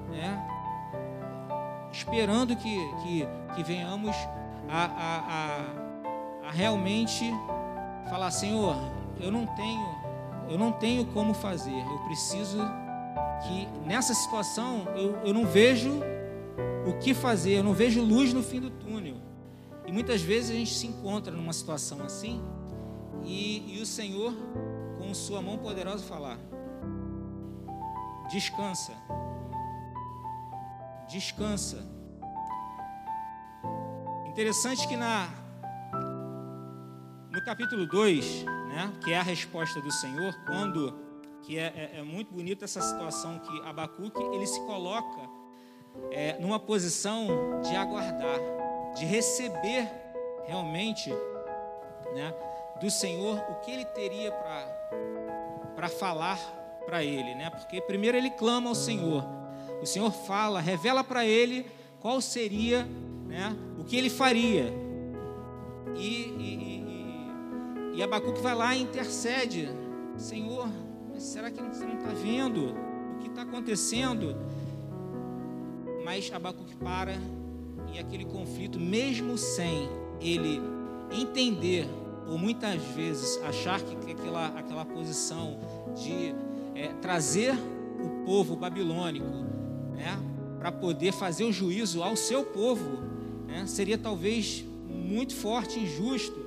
né? 0.09 0.47
esperando 1.91 2.55
que, 2.55 2.77
que, 3.01 3.27
que 3.55 3.63
venhamos 3.63 4.15
a, 4.69 4.85
a, 4.85 6.45
a, 6.45 6.47
a 6.47 6.51
realmente 6.51 7.31
falar, 8.09 8.29
Senhor, 8.31 8.75
eu 9.19 9.31
não 9.31 9.45
tenho, 9.45 9.95
eu 10.49 10.57
não 10.57 10.71
tenho 10.71 11.05
como 11.07 11.33
fazer, 11.33 11.79
eu 11.79 11.99
preciso 11.99 12.57
que 13.43 13.67
nessa 13.85 14.13
situação 14.13 14.87
eu, 14.95 15.17
eu 15.25 15.33
não 15.33 15.45
vejo 15.45 15.99
o 16.87 16.97
que 16.99 17.13
fazer, 17.13 17.59
eu 17.59 17.63
não 17.63 17.73
vejo 17.73 18.01
luz 18.01 18.33
no 18.33 18.41
fim 18.41 18.59
do 18.59 18.69
túnel. 18.69 19.15
E 19.85 19.91
muitas 19.91 20.21
vezes 20.21 20.51
a 20.51 20.53
gente 20.53 20.73
se 20.73 20.87
encontra 20.87 21.33
numa 21.33 21.53
situação 21.53 22.03
assim 22.03 22.41
e, 23.23 23.77
e 23.77 23.81
o 23.81 23.85
Senhor, 23.85 24.33
com 24.97 25.13
sua 25.13 25.41
mão 25.41 25.57
poderosa, 25.57 26.03
falar: 26.03 26.37
descansa, 28.29 28.93
descansa. 31.09 31.85
Interessante 34.27 34.87
que 34.87 34.95
na 34.95 35.27
no 37.37 37.43
capítulo 37.43 37.85
2, 37.85 38.45
né, 38.67 38.91
que 39.03 39.13
é 39.13 39.19
a 39.19 39.21
resposta 39.21 39.79
do 39.79 39.91
Senhor, 39.91 40.33
quando 40.47 40.91
que 41.43 41.59
é, 41.59 41.91
é, 41.93 41.99
é 41.99 42.01
muito 42.01 42.33
bonita 42.33 42.65
essa 42.65 42.81
situação 42.81 43.37
que 43.37 43.61
Abacuque 43.61 44.19
ele 44.33 44.47
se 44.47 44.59
coloca 44.61 45.21
é, 46.09 46.35
numa 46.39 46.59
posição 46.59 47.27
de 47.61 47.75
aguardar, 47.75 48.39
de 48.95 49.05
receber 49.05 49.87
realmente 50.47 51.11
né, 52.15 52.33
do 52.81 52.89
Senhor 52.89 53.37
o 53.51 53.55
que 53.61 53.69
ele 53.69 53.85
teria 53.85 54.31
para 55.75 55.89
falar 55.89 56.39
para 56.87 57.03
ele, 57.03 57.35
né? 57.35 57.51
Porque 57.51 57.79
primeiro 57.81 58.17
ele 58.17 58.31
clama 58.31 58.69
ao 58.69 58.75
Senhor, 58.75 59.23
o 59.79 59.85
Senhor 59.85 60.11
fala, 60.11 60.59
revela 60.59 61.03
para 61.03 61.23
ele 61.23 61.69
qual 61.99 62.19
seria 62.19 62.83
né, 63.27 63.55
o 63.77 63.83
que 63.83 63.95
ele 63.95 64.09
faria. 64.09 64.73
E, 65.95 66.01
e, 66.39 66.76
e, 67.97 67.99
e 67.99 68.03
Abacuque 68.03 68.41
vai 68.41 68.55
lá 68.55 68.75
e 68.75 68.81
intercede: 68.81 69.69
Senhor, 70.15 70.69
mas 71.11 71.23
será 71.23 71.49
que 71.49 71.61
você 71.61 71.85
não 71.85 71.97
está 71.97 72.09
vendo 72.09 72.75
o 73.15 73.19
que 73.19 73.27
está 73.27 73.41
acontecendo? 73.41 74.35
Mas 76.05 76.31
Abacuque 76.31 76.75
para 76.75 77.17
e 77.93 77.99
aquele 77.99 78.25
conflito, 78.25 78.79
mesmo 78.79 79.37
sem 79.37 79.89
ele 80.21 80.61
entender, 81.11 81.87
ou 82.27 82.37
muitas 82.37 82.81
vezes 82.95 83.41
achar 83.43 83.81
que 83.81 84.11
aquela, 84.11 84.47
aquela 84.47 84.85
posição 84.85 85.59
de 85.95 86.35
é, 86.75 86.89
trazer 87.01 87.53
o 87.53 88.25
povo 88.25 88.55
babilônico 88.55 89.25
né, 89.95 90.19
para 90.59 90.71
poder 90.71 91.13
fazer 91.13 91.45
o 91.45 91.51
juízo 91.51 92.03
ao 92.03 92.15
seu 92.15 92.43
povo, 92.43 92.99
né, 93.47 93.65
seria 93.65 93.97
talvez 93.97 94.63
muito 94.87 95.35
forte, 95.35 95.79
injusto. 95.79 96.46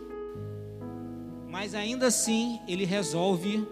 Mas 1.51 1.75
ainda 1.75 2.07
assim, 2.07 2.61
ele 2.69 2.85
resolve 2.85 3.67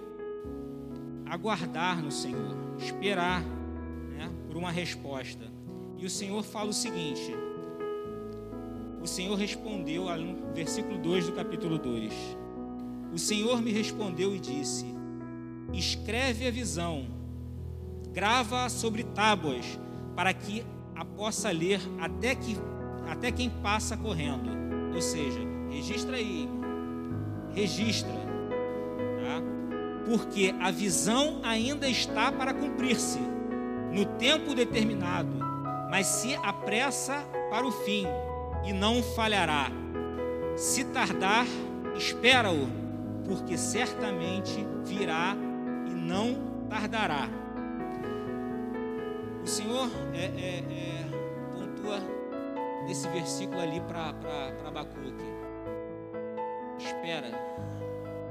aguardar 1.25 2.03
no 2.03 2.11
Senhor, 2.11 2.57
esperar 2.79 3.43
né, 3.43 4.31
por 4.49 4.57
uma 4.57 4.71
resposta. 4.71 5.45
E 5.97 6.05
o 6.05 6.11
Senhor 6.11 6.43
fala 6.43 6.71
o 6.71 6.75
seguinte: 6.75 7.33
o 9.01 9.07
Senhor 9.07 9.37
respondeu, 9.37 10.05
no 10.17 10.53
versículo 10.53 10.99
2 10.99 11.27
do 11.27 11.33
capítulo 11.33 11.79
2: 11.79 12.13
O 13.13 13.19
Senhor 13.19 13.63
me 13.63 13.71
respondeu 13.71 14.35
e 14.35 14.41
disse: 14.41 14.85
Escreve 15.73 16.49
a 16.49 16.51
visão 16.51 17.07
grava 18.13 18.69
sobre 18.69 19.05
tábuas, 19.05 19.79
para 20.17 20.35
que 20.35 20.65
a 20.97 21.05
possa 21.05 21.53
ler 21.53 21.81
até, 22.01 22.35
que, 22.35 22.57
até 23.09 23.31
quem 23.31 23.49
passa 23.49 23.97
correndo. 23.97 24.51
Ou 24.93 25.01
seja, 25.01 25.39
registra 25.71 26.17
aí, 26.17 26.49
registra, 27.55 28.13
tá? 28.13 29.43
porque 30.07 30.55
a 30.61 30.71
visão 30.71 31.41
ainda 31.43 31.89
está 31.89 32.31
para 32.33 32.55
cumprir-se 32.55 33.19
no 33.93 34.05
tempo 34.05 34.55
determinado, 34.55 35.31
mas 35.91 36.07
se 36.07 36.35
apressa 36.37 37.25
para 37.51 37.67
o 37.67 37.73
fim 37.73 38.07
e 38.65 38.73
não 38.73 39.03
falhará. 39.03 39.71
Se 40.57 40.85
tardar, 40.85 41.47
espera-o, 41.97 42.69
porque 43.25 43.57
certamente 43.57 44.67
virá 44.85 45.37
e 45.87 45.95
não 45.95 46.67
tardará. 46.69 47.29
O 49.43 49.47
Senhor 49.47 49.89
é, 50.13 50.25
é, 50.25 50.59
é, 50.59 51.05
pontua 51.53 52.01
nesse 52.87 53.09
versículo 53.09 53.61
ali 53.61 53.81
para 53.81 54.15
Abacuque. 54.67 55.48
Espera, 56.79 57.31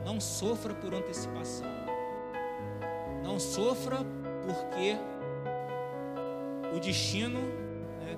não 0.06 0.20
sofra 0.20 0.74
por 0.74 0.94
antecipação. 0.94 1.68
Não 3.24 3.40
sofra 3.40 3.98
porque 4.46 4.98
o 6.76 6.80
destino, 6.80 7.40
né, 7.40 8.18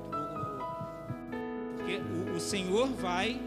porque 1.78 1.98
o, 1.98 2.36
o, 2.36 2.40
Senhor 2.40 2.88
vai, 2.90 3.42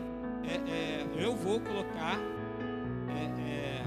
é, 0.44 0.70
é, 0.70 1.24
eu 1.24 1.34
vou 1.36 1.60
colocar 1.60 2.18
é, 3.38 3.82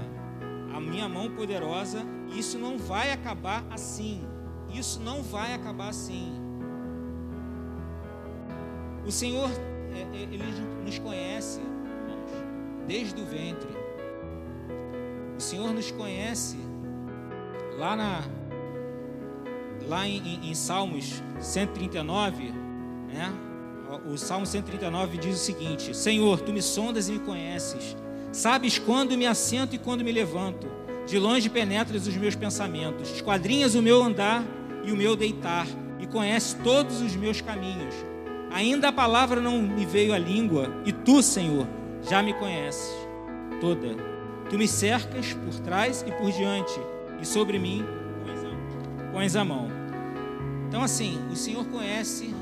a 0.74 0.80
minha 0.80 1.08
mão 1.08 1.30
poderosa, 1.34 2.02
isso 2.34 2.58
não 2.58 2.78
vai 2.78 3.12
acabar 3.12 3.64
assim 3.70 4.26
isso 4.78 5.00
não 5.00 5.22
vai 5.22 5.54
acabar 5.54 5.88
assim. 5.88 6.32
O 9.06 9.12
Senhor, 9.12 9.48
é, 9.94 10.00
é, 10.00 10.22
Ele 10.22 10.44
nos 10.84 10.98
conhece, 10.98 11.60
desde 12.86 13.20
o 13.20 13.24
ventre. 13.24 13.68
O 15.36 15.40
Senhor 15.40 15.72
nos 15.72 15.90
conhece 15.90 16.56
lá 17.78 17.94
na 17.94 18.22
lá 19.86 20.06
em, 20.06 20.18
em, 20.18 20.50
em 20.50 20.54
Salmos 20.54 21.22
139, 21.38 22.52
né? 23.12 23.32
O 24.10 24.16
Salmo 24.16 24.44
139 24.44 25.18
diz 25.18 25.36
o 25.36 25.44
seguinte: 25.44 25.96
Senhor, 25.96 26.40
tu 26.40 26.52
me 26.52 26.62
sondas 26.62 27.08
e 27.08 27.12
me 27.12 27.18
conheces. 27.20 27.96
Sabes 28.32 28.78
quando 28.78 29.16
me 29.16 29.26
assento 29.26 29.74
e 29.74 29.78
quando 29.78 30.04
me 30.04 30.12
levanto. 30.12 30.66
De 31.06 31.18
longe 31.20 31.48
penetras 31.48 32.08
os 32.08 32.16
meus 32.16 32.34
pensamentos, 32.34 33.10
esquadrinhas 33.10 33.76
o 33.76 33.82
meu 33.82 34.02
andar 34.02 34.44
e 34.84 34.90
o 34.90 34.96
meu 34.96 35.14
deitar, 35.14 35.66
e 36.00 36.06
conhece 36.06 36.56
todos 36.56 37.00
os 37.00 37.14
meus 37.14 37.40
caminhos. 37.40 37.94
Ainda 38.50 38.88
a 38.88 38.92
palavra 38.92 39.40
não 39.40 39.62
me 39.62 39.86
veio 39.86 40.12
à 40.12 40.18
língua, 40.18 40.68
e 40.84 40.90
tu, 40.92 41.22
Senhor, 41.22 41.66
já 42.08 42.22
me 42.22 42.32
conheces 42.34 42.94
toda. 43.60 43.88
Tu 44.48 44.56
me 44.56 44.68
cercas 44.68 45.32
por 45.32 45.60
trás 45.60 46.04
e 46.06 46.12
por 46.12 46.30
diante, 46.30 46.80
e 47.20 47.26
sobre 47.26 47.58
mim 47.58 47.84
pões 49.12 49.34
a 49.34 49.44
mão. 49.44 49.68
Então, 50.68 50.82
assim, 50.82 51.18
o 51.30 51.36
Senhor 51.36 51.64
conhece 51.66 52.34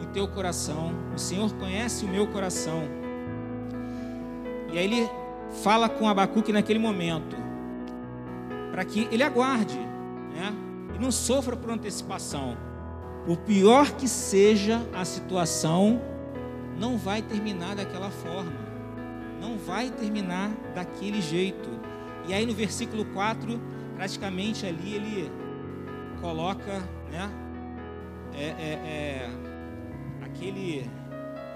o 0.00 0.06
teu 0.06 0.28
coração, 0.28 0.92
o 1.14 1.18
Senhor 1.18 1.52
conhece 1.54 2.04
o 2.04 2.08
meu 2.08 2.26
coração. 2.28 2.82
E 4.72 4.78
aí 4.78 4.84
ele 4.84 5.10
fala 5.62 5.88
com 5.88 6.08
Abacuque 6.08 6.52
naquele 6.52 6.78
momento, 6.78 7.36
para 8.70 8.84
que 8.84 9.08
ele 9.10 9.22
aguarde, 9.22 9.78
né? 9.78 10.54
E 10.94 10.98
não 10.98 11.10
sofra 11.10 11.56
por 11.56 11.70
antecipação. 11.70 12.56
Por 13.26 13.36
pior 13.38 13.90
que 13.92 14.08
seja 14.08 14.80
a 14.94 15.04
situação, 15.04 16.00
não 16.78 16.96
vai 16.96 17.20
terminar 17.20 17.74
daquela 17.74 18.10
forma. 18.10 18.69
Não 19.40 19.56
vai 19.56 19.90
terminar 19.90 20.50
daquele 20.74 21.20
jeito. 21.20 21.68
E 22.28 22.34
aí 22.34 22.44
no 22.44 22.52
versículo 22.52 23.04
4, 23.06 23.60
praticamente 23.96 24.66
ali 24.66 24.94
ele 24.94 25.32
coloca, 26.20 26.80
né? 27.10 27.30
É, 28.34 28.44
é, 28.44 28.72
é 28.84 29.30
aquele 30.22 30.88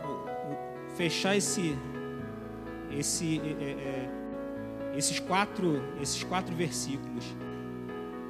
o, 0.05 0.09
o, 0.09 0.97
fechar 0.97 1.37
esse 1.37 1.79
esse 2.91 3.41
é, 3.41 3.65
é, 3.65 3.71
é, 3.71 4.97
esses 4.97 5.21
quatro 5.21 5.83
esses 6.01 6.25
quatro 6.25 6.55
versículos. 6.55 7.25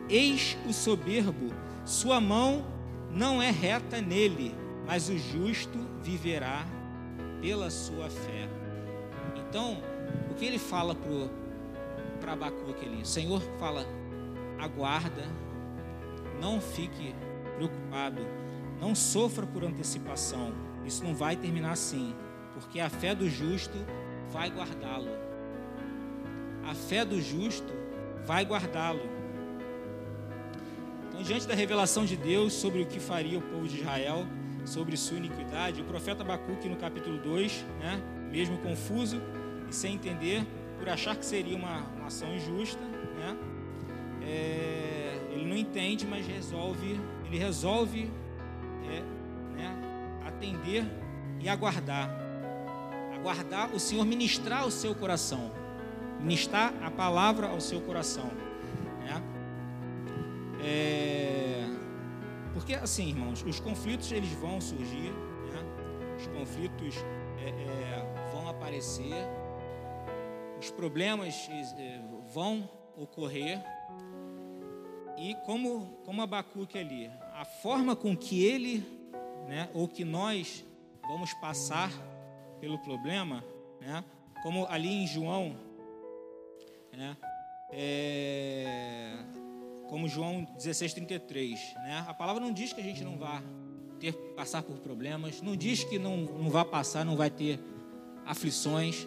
Eis 0.08 0.58
o 0.68 0.72
soberbo, 0.72 1.54
sua 1.84 2.20
mão 2.20 2.66
não 3.10 3.40
é 3.40 3.50
reta 3.50 4.00
nele, 4.00 4.54
mas 4.86 5.08
o 5.08 5.16
justo 5.16 5.78
viverá 6.02 6.66
pela 7.40 7.70
sua 7.70 8.10
fé. 8.10 8.48
Então, 9.54 9.76
o 10.32 10.34
que 10.34 10.46
ele 10.46 10.58
fala 10.58 10.96
para 12.20 12.32
Abacuque 12.32 12.84
ali? 12.84 13.02
O 13.02 13.06
Senhor 13.06 13.40
fala: 13.56 13.86
aguarda, 14.58 15.22
não 16.40 16.60
fique 16.60 17.14
preocupado, 17.54 18.20
não 18.80 18.96
sofra 18.96 19.46
por 19.46 19.62
antecipação. 19.62 20.52
Isso 20.84 21.04
não 21.04 21.14
vai 21.14 21.36
terminar 21.36 21.70
assim, 21.70 22.16
porque 22.52 22.80
a 22.80 22.90
fé 22.90 23.14
do 23.14 23.30
justo 23.30 23.78
vai 24.32 24.50
guardá-lo. 24.50 25.12
A 26.68 26.74
fé 26.74 27.04
do 27.04 27.20
justo 27.20 27.72
vai 28.26 28.44
guardá-lo. 28.44 29.08
Então, 31.08 31.22
diante 31.22 31.46
da 31.46 31.54
revelação 31.54 32.04
de 32.04 32.16
Deus 32.16 32.54
sobre 32.54 32.82
o 32.82 32.86
que 32.86 32.98
faria 32.98 33.38
o 33.38 33.42
povo 33.42 33.68
de 33.68 33.78
Israel, 33.78 34.26
sobre 34.64 34.96
sua 34.96 35.18
iniquidade, 35.18 35.80
o 35.80 35.84
profeta 35.84 36.24
Abacuque, 36.24 36.68
no 36.68 36.74
capítulo 36.74 37.18
2, 37.18 37.64
né, 37.78 38.02
mesmo 38.32 38.58
confuso 38.58 39.22
sem 39.74 39.94
entender, 39.94 40.46
por 40.78 40.88
achar 40.88 41.16
que 41.16 41.24
seria 41.24 41.56
uma, 41.56 41.80
uma 41.96 42.06
ação 42.06 42.34
injusta, 42.34 42.82
né, 42.82 43.36
é, 44.22 45.18
ele 45.30 45.46
não 45.46 45.56
entende, 45.56 46.06
mas 46.06 46.26
resolve, 46.26 47.00
ele 47.26 47.38
resolve 47.38 48.10
é, 48.88 49.00
né, 49.56 50.20
atender 50.26 50.84
e 51.40 51.48
aguardar. 51.48 52.10
Aguardar 53.14 53.74
o 53.74 53.80
Senhor 53.80 54.04
ministrar 54.04 54.62
ao 54.62 54.70
seu 54.70 54.94
coração, 54.94 55.50
ministrar 56.20 56.72
a 56.82 56.90
palavra 56.90 57.48
ao 57.48 57.60
seu 57.60 57.80
coração. 57.80 58.30
Né? 59.00 59.22
É, 60.62 61.64
porque 62.52 62.74
assim, 62.74 63.08
irmãos, 63.08 63.44
os 63.46 63.60
conflitos 63.60 64.10
eles 64.12 64.32
vão 64.32 64.60
surgir, 64.60 65.12
né? 65.52 65.62
os 66.18 66.26
conflitos 66.28 66.96
é, 67.38 67.48
é, 67.48 68.30
vão 68.32 68.48
aparecer, 68.48 69.14
os 70.64 70.70
problemas 70.70 71.46
é, 71.76 72.00
vão 72.32 72.68
ocorrer, 72.96 73.62
e 75.18 75.34
como, 75.44 75.98
como 76.06 76.22
Abacuque 76.22 76.78
ali, 76.78 77.10
a 77.34 77.44
forma 77.44 77.94
com 77.94 78.16
que 78.16 78.42
ele, 78.42 78.78
né, 79.46 79.68
ou 79.74 79.86
que 79.86 80.04
nós 80.04 80.64
vamos 81.02 81.34
passar 81.34 81.90
pelo 82.60 82.78
problema, 82.78 83.44
né, 83.78 84.02
como 84.42 84.66
ali 84.66 84.88
em 84.88 85.06
João, 85.06 85.54
né, 86.92 87.14
é, 87.70 89.18
como 89.90 90.08
João 90.08 90.46
16:33, 90.56 91.74
né, 91.84 92.04
a 92.08 92.14
palavra 92.14 92.42
não 92.42 92.52
diz 92.52 92.72
que 92.72 92.80
a 92.80 92.84
gente 92.84 93.04
não 93.04 93.18
vá 93.18 93.42
ter 94.00 94.14
passar 94.34 94.62
por 94.62 94.78
problemas, 94.78 95.42
não 95.42 95.54
diz 95.54 95.84
que 95.84 95.98
não, 95.98 96.16
não 96.16 96.48
vai 96.48 96.64
passar, 96.64 97.04
não 97.04 97.16
vai 97.16 97.28
ter 97.28 97.60
aflições. 98.24 99.06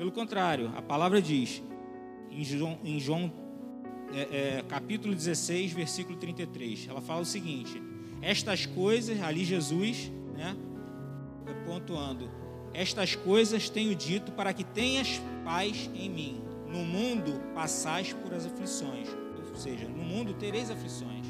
Pelo 0.00 0.12
contrário, 0.12 0.72
a 0.74 0.80
palavra 0.80 1.20
diz 1.20 1.62
em 2.30 2.42
João, 2.42 2.78
em 2.82 2.98
João 2.98 3.30
é, 4.14 4.56
é, 4.56 4.64
capítulo 4.66 5.14
16, 5.14 5.74
versículo 5.74 6.16
33. 6.16 6.88
Ela 6.88 7.02
fala 7.02 7.20
o 7.20 7.24
seguinte: 7.26 7.82
Estas 8.22 8.64
coisas, 8.64 9.20
ali 9.20 9.44
Jesus, 9.44 10.10
né, 10.34 10.56
pontuando, 11.66 12.30
estas 12.72 13.14
coisas 13.14 13.68
tenho 13.68 13.94
dito 13.94 14.32
para 14.32 14.54
que 14.54 14.64
tenhas 14.64 15.20
paz 15.44 15.90
em 15.94 16.08
mim. 16.08 16.40
No 16.66 16.82
mundo 16.82 17.38
passais 17.54 18.10
por 18.10 18.32
as 18.32 18.46
aflições, 18.46 19.06
ou 19.50 19.54
seja, 19.54 19.86
no 19.86 20.02
mundo 20.02 20.32
tereis 20.32 20.70
aflições, 20.70 21.26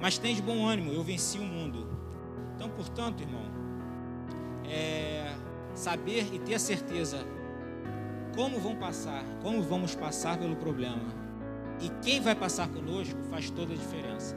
mas 0.00 0.18
tens 0.18 0.38
bom 0.38 0.64
ânimo, 0.64 0.92
eu 0.92 1.02
venci 1.02 1.36
o 1.36 1.44
mundo. 1.44 1.88
Então, 2.54 2.70
portanto, 2.70 3.22
irmão, 3.22 3.42
é, 4.70 5.34
saber 5.74 6.32
e 6.32 6.38
ter 6.38 6.54
a 6.54 6.60
certeza 6.60 7.26
como 8.34 8.58
vão 8.58 8.76
passar, 8.76 9.22
como 9.42 9.62
vamos 9.62 9.94
passar 9.94 10.38
pelo 10.38 10.56
problema 10.56 11.22
e 11.82 11.88
quem 12.00 12.20
vai 12.20 12.34
passar 12.34 12.68
conosco 12.68 13.18
faz 13.28 13.50
toda 13.50 13.72
a 13.72 13.76
diferença. 13.76 14.36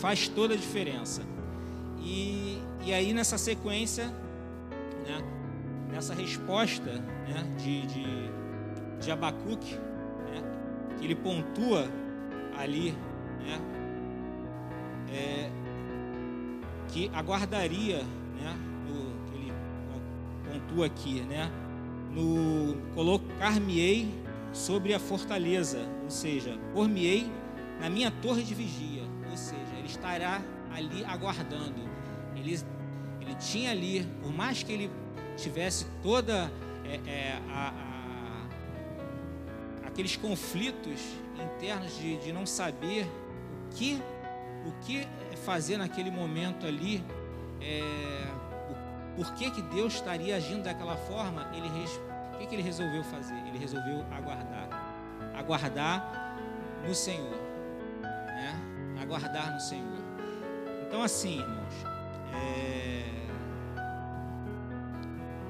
Faz 0.00 0.28
toda 0.28 0.54
a 0.54 0.56
diferença. 0.56 1.22
E, 2.00 2.62
e 2.84 2.92
aí 2.92 3.12
nessa 3.12 3.36
sequência, 3.36 4.06
né, 5.04 5.20
nessa 5.90 6.14
resposta 6.14 6.92
né, 6.92 7.56
de, 7.58 7.84
de, 7.88 8.04
de 9.00 9.10
Abacuque, 9.10 9.74
né, 9.74 10.96
que 10.96 11.04
ele 11.04 11.16
pontua 11.16 11.88
ali, 12.56 12.92
né, 13.40 13.60
é, 15.12 15.50
que 16.86 17.10
aguardaria, 17.12 18.04
né, 18.40 18.56
que 19.26 19.36
ele 19.36 19.52
pontua 20.48 20.86
aqui, 20.86 21.22
né, 21.22 21.50
no 22.10 22.76
colocar-me-ei 22.94 24.08
sobre 24.52 24.94
a 24.94 24.98
fortaleza, 24.98 25.86
ou 26.04 26.10
seja, 26.10 26.58
por-me-ei 26.72 27.30
na 27.80 27.88
minha 27.88 28.10
torre 28.10 28.42
de 28.42 28.54
vigia, 28.54 29.02
ou 29.30 29.36
seja, 29.36 29.74
ele 29.76 29.86
estará 29.86 30.42
ali 30.72 31.04
aguardando. 31.04 31.88
Ele, 32.34 32.58
ele 33.20 33.34
tinha 33.36 33.70
ali, 33.70 34.06
por 34.22 34.32
mais 34.32 34.62
que 34.62 34.72
ele 34.72 34.90
tivesse 35.36 35.86
toda 36.02 36.50
é, 36.84 37.00
é, 37.06 37.42
a, 37.48 37.72
a, 39.84 39.88
aqueles 39.88 40.16
conflitos 40.16 41.00
internos 41.38 41.96
de, 41.98 42.16
de 42.18 42.32
não 42.32 42.46
saber 42.46 43.06
o 43.66 43.74
que, 43.74 44.02
o 44.66 44.72
que 44.84 45.06
fazer 45.44 45.76
naquele 45.76 46.10
momento 46.10 46.66
ali, 46.66 47.02
é, 47.60 47.80
por 49.18 49.34
que, 49.34 49.50
que 49.50 49.60
Deus 49.62 49.94
estaria 49.94 50.36
agindo 50.36 50.62
daquela 50.62 50.96
forma, 50.96 51.50
ele 51.52 51.68
o 52.32 52.38
que, 52.38 52.46
que 52.46 52.54
ele 52.54 52.62
resolveu 52.62 53.02
fazer? 53.02 53.34
Ele 53.48 53.58
resolveu 53.58 54.06
aguardar. 54.12 54.68
Aguardar 55.34 56.36
no 56.86 56.94
Senhor. 56.94 57.36
Né? 58.00 58.54
Aguardar 59.02 59.52
no 59.52 59.60
Senhor. 59.60 59.98
Então, 60.86 61.02
assim, 61.02 61.40
irmãos, 61.40 61.74
é... 62.32 63.02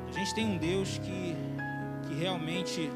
a 0.09 0.13
gente 0.13 0.35
tem 0.35 0.47
um 0.47 0.57
Deus 0.57 0.97
que, 0.97 1.37
que 2.07 2.15
realmente 2.15 2.91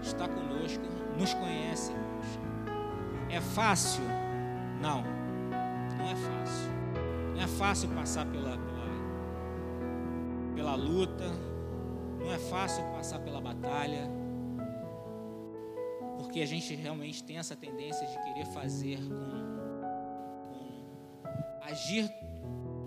está 0.00 0.26
conosco, 0.26 0.82
nos 1.18 1.34
conhece, 1.34 1.92
irmãos. 1.92 2.26
É 3.28 3.38
fácil? 3.38 4.04
Não, 4.80 5.02
não 5.98 6.08
é 6.08 6.16
fácil. 6.16 6.75
Não 7.36 7.42
é 7.42 7.46
fácil 7.46 7.90
passar 7.90 8.24
pela, 8.24 8.56
pela, 8.56 8.86
pela 10.54 10.74
luta, 10.74 11.24
não 12.18 12.32
é 12.32 12.38
fácil 12.38 12.82
passar 12.84 13.18
pela 13.18 13.42
batalha, 13.42 14.10
porque 16.16 16.40
a 16.40 16.46
gente 16.46 16.74
realmente 16.74 17.22
tem 17.22 17.36
essa 17.36 17.54
tendência 17.54 18.06
de 18.06 18.18
querer 18.20 18.46
fazer 18.46 18.98
com, 19.00 19.30
com 20.48 21.70
agir 21.70 22.10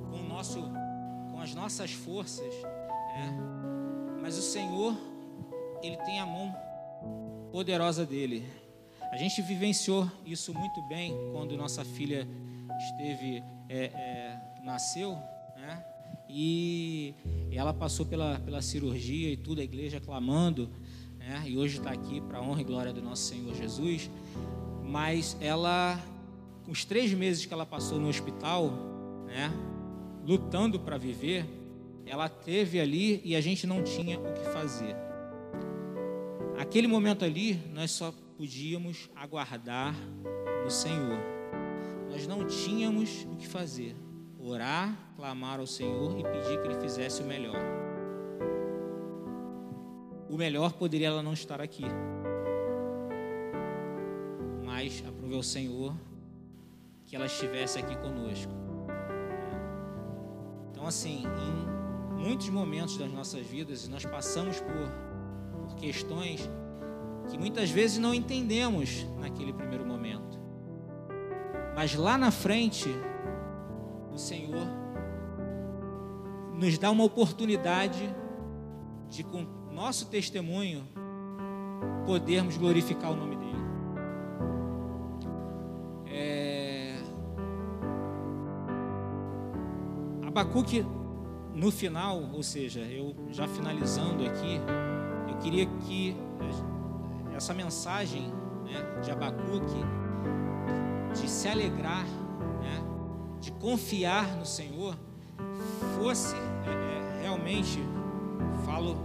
com 0.10 0.18
nosso, 0.24 0.60
com 1.32 1.40
as 1.40 1.54
nossas 1.54 1.92
forças, 1.92 2.52
né? 2.56 3.38
Mas 4.20 4.36
o 4.36 4.42
Senhor, 4.42 4.98
ele 5.84 5.98
tem 5.98 6.20
a 6.20 6.26
mão 6.26 6.56
poderosa 7.52 8.04
dele. 8.04 8.52
A 9.12 9.18
gente 9.18 9.44
vivenciou 9.44 10.10
isso 10.26 10.56
muito 10.56 10.82
bem 10.88 11.16
quando 11.34 11.56
nossa 11.56 11.86
filha 11.86 12.28
esteve 12.80 13.44
é, 13.70 13.86
é, 13.86 14.09
nasceu 14.70 15.18
e 16.30 17.16
ela 17.52 17.74
passou 17.74 18.06
pela, 18.06 18.40
pela 18.40 18.62
cirurgia 18.62 19.32
e 19.32 19.36
tudo, 19.36 19.62
a 19.62 19.64
igreja 19.64 20.00
clamando, 20.00 20.70
né? 21.18 21.44
e 21.48 21.58
hoje 21.58 21.80
está 21.80 21.90
aqui 21.90 22.22
para 22.22 22.40
honra 22.40 22.62
e 22.62 22.64
glória 22.64 22.94
do 22.94 23.02
nosso 23.02 23.24
Senhor 23.24 23.56
Jesus. 23.56 24.12
Mas 24.84 25.36
ela, 25.42 26.00
os 26.68 26.86
três 26.86 27.12
meses 27.14 27.48
que 27.48 27.54
ela 27.54 27.66
passou 27.66 28.00
no 28.00 28.08
hospital, 28.08 28.72
né, 29.26 29.52
lutando 30.26 30.80
para 30.80 30.98
viver, 30.98 31.46
ela 32.06 32.30
teve 32.30 32.80
ali 32.80 33.22
e 33.26 33.36
a 33.36 33.42
gente 33.42 33.66
não 33.66 33.84
tinha 33.84 34.20
o 34.20 34.34
que 34.34 34.44
fazer. 34.52 34.96
Aquele 36.60 36.88
momento 36.88 37.26
ali, 37.26 37.60
nós 37.74 37.90
só 37.92 38.14
podíamos 38.38 39.10
aguardar 39.16 39.96
no 40.64 40.70
Senhor. 40.70 41.20
Nós 42.12 42.28
não 42.28 42.46
tínhamos 42.46 43.26
o 43.32 43.36
que 43.36 43.48
fazer. 43.48 43.96
Orar, 44.50 44.98
clamar 45.16 45.60
ao 45.60 45.68
Senhor 45.68 46.18
e 46.18 46.24
pedir 46.24 46.60
que 46.60 46.68
Ele 46.68 46.82
fizesse 46.82 47.22
o 47.22 47.26
melhor. 47.26 47.62
O 50.28 50.36
melhor 50.36 50.74
poderia 50.74 51.10
ela 51.10 51.22
não 51.22 51.34
estar 51.34 51.62
aqui. 51.62 51.86
Mas 54.66 55.04
aprove 55.08 55.36
ao 55.36 55.44
Senhor 55.44 55.94
que 57.06 57.16
ela 57.16 57.28
estivesse 57.28 57.78
aqui 57.78 57.96
conosco. 57.98 58.52
Então, 60.72 60.88
assim, 60.88 61.26
em 62.18 62.24
muitos 62.24 62.50
momentos 62.50 62.98
das 62.98 63.12
nossas 63.12 63.46
vidas, 63.46 63.88
nós 63.88 64.04
passamos 64.04 64.60
por, 64.60 65.68
por 65.68 65.76
questões 65.76 66.50
que 67.30 67.38
muitas 67.38 67.70
vezes 67.70 68.00
não 68.00 68.16
entendemos 68.16 69.06
naquele 69.20 69.54
primeiro 69.54 69.86
momento. 69.86 70.40
Mas 71.76 71.94
lá 71.94 72.18
na 72.18 72.32
frente, 72.32 72.90
o 72.90 73.09
Senhor 74.20 74.68
nos 76.54 76.78
dá 76.78 76.92
uma 76.92 77.06
oportunidade 77.06 78.14
de, 79.10 79.24
com 79.24 79.46
nosso 79.72 80.08
testemunho, 80.08 80.86
podermos 82.06 82.58
glorificar 82.58 83.12
o 83.12 83.16
nome 83.16 83.38
dEle. 83.38 83.56
É... 86.08 86.96
Abacuque, 90.28 90.86
no 91.56 91.72
final, 91.72 92.22
ou 92.34 92.44
seja, 92.44 92.82
eu 92.82 93.16
já 93.30 93.48
finalizando 93.48 94.26
aqui, 94.26 94.60
eu 95.30 95.38
queria 95.38 95.66
que 95.66 96.16
essa 97.34 97.54
mensagem 97.54 98.34
né, 98.66 99.02
de 99.02 99.10
Abacuque, 99.12 99.82
de 101.14 101.30
se 101.30 101.48
alegrar, 101.48 102.06
de 103.50 103.52
confiar 103.54 104.38
no 104.38 104.46
Senhor, 104.46 104.96
fosse 105.98 106.36
é, 106.36 107.20
é, 107.20 107.22
realmente, 107.24 107.80
falo 108.64 108.96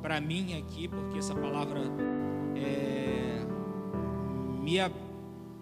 para 0.00 0.20
mim 0.20 0.56
aqui, 0.58 0.86
porque 0.86 1.18
essa 1.18 1.34
palavra 1.34 1.80
é, 2.54 3.44
me, 4.60 4.76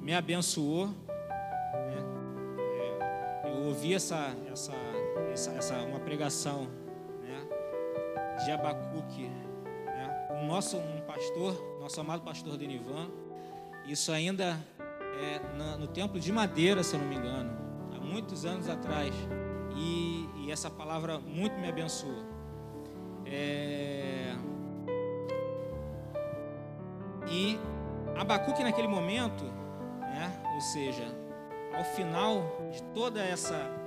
me 0.03 0.15
abençoou. 0.15 0.89
Né, 0.89 2.05
é, 2.59 3.51
eu 3.51 3.69
ouvi 3.69 3.95
essa, 3.95 4.37
essa, 4.53 4.73
essa, 5.33 5.51
essa 5.53 5.75
uma 5.83 6.01
pregação 6.01 6.69
né, 7.23 8.45
de 8.45 8.51
Abacuque 8.51 9.31
um 10.43 10.47
nosso 10.47 10.79
um 10.79 11.01
pastor, 11.03 11.79
nosso 11.81 12.01
amado 12.01 12.23
pastor 12.23 12.57
Denivan, 12.57 13.11
isso 13.87 14.11
ainda 14.11 14.59
é 15.19 15.57
na, 15.57 15.77
no 15.77 15.87
templo 15.87 16.19
de 16.19 16.33
madeira, 16.33 16.83
se 16.83 16.95
eu 16.95 17.01
não 17.01 17.09
me 17.09 17.17
engano, 17.17 17.51
há 17.95 18.01
muitos 18.01 18.45
anos 18.45 18.69
atrás, 18.69 19.15
e, 19.77 20.29
e 20.37 20.51
essa 20.51 20.71
palavra 20.71 21.19
muito 21.19 21.59
me 21.59 21.69
abençoou. 21.69 22.25
É... 23.27 24.35
E 27.31 27.59
Abacuque 28.17 28.63
naquele 28.63 28.89
momento, 28.89 29.45
né, 30.01 30.43
ou 30.55 30.61
seja, 30.61 31.05
ao 31.75 31.85
final 31.85 32.43
de 32.73 32.83
toda 32.95 33.23
essa 33.23 33.79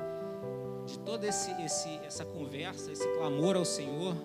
de 0.85 0.99
toda 0.99 1.25
esse, 1.25 1.49
esse, 1.61 1.89
essa 2.05 2.25
conversa, 2.25 2.91
esse 2.91 3.07
clamor 3.13 3.55
ao 3.55 3.63
Senhor, 3.63 4.15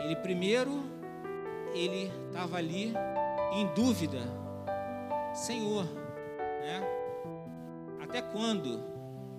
ele 0.00 0.14
primeiro 0.16 0.84
ele 1.72 2.12
estava 2.26 2.56
ali 2.56 2.92
em 3.52 3.66
dúvida. 3.74 4.20
Senhor, 5.34 5.84
né? 5.84 6.82
Até 8.00 8.22
quando? 8.22 8.80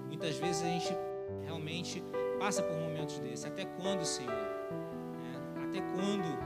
Muitas 0.07 0.37
vezes 0.37 0.61
a 0.61 0.65
gente 0.65 0.95
realmente 1.43 2.03
passa 2.37 2.61
por 2.61 2.75
momentos 2.77 3.17
desses. 3.19 3.45
Até 3.45 3.65
quando, 3.65 4.03
Senhor? 4.05 4.31
É, 4.31 5.63
até 5.63 5.79
quando? 5.79 6.37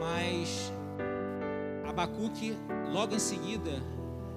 Mas 0.00 0.72
Abacuque, 1.88 2.56
logo 2.92 3.14
em 3.14 3.20
seguida, 3.20 3.70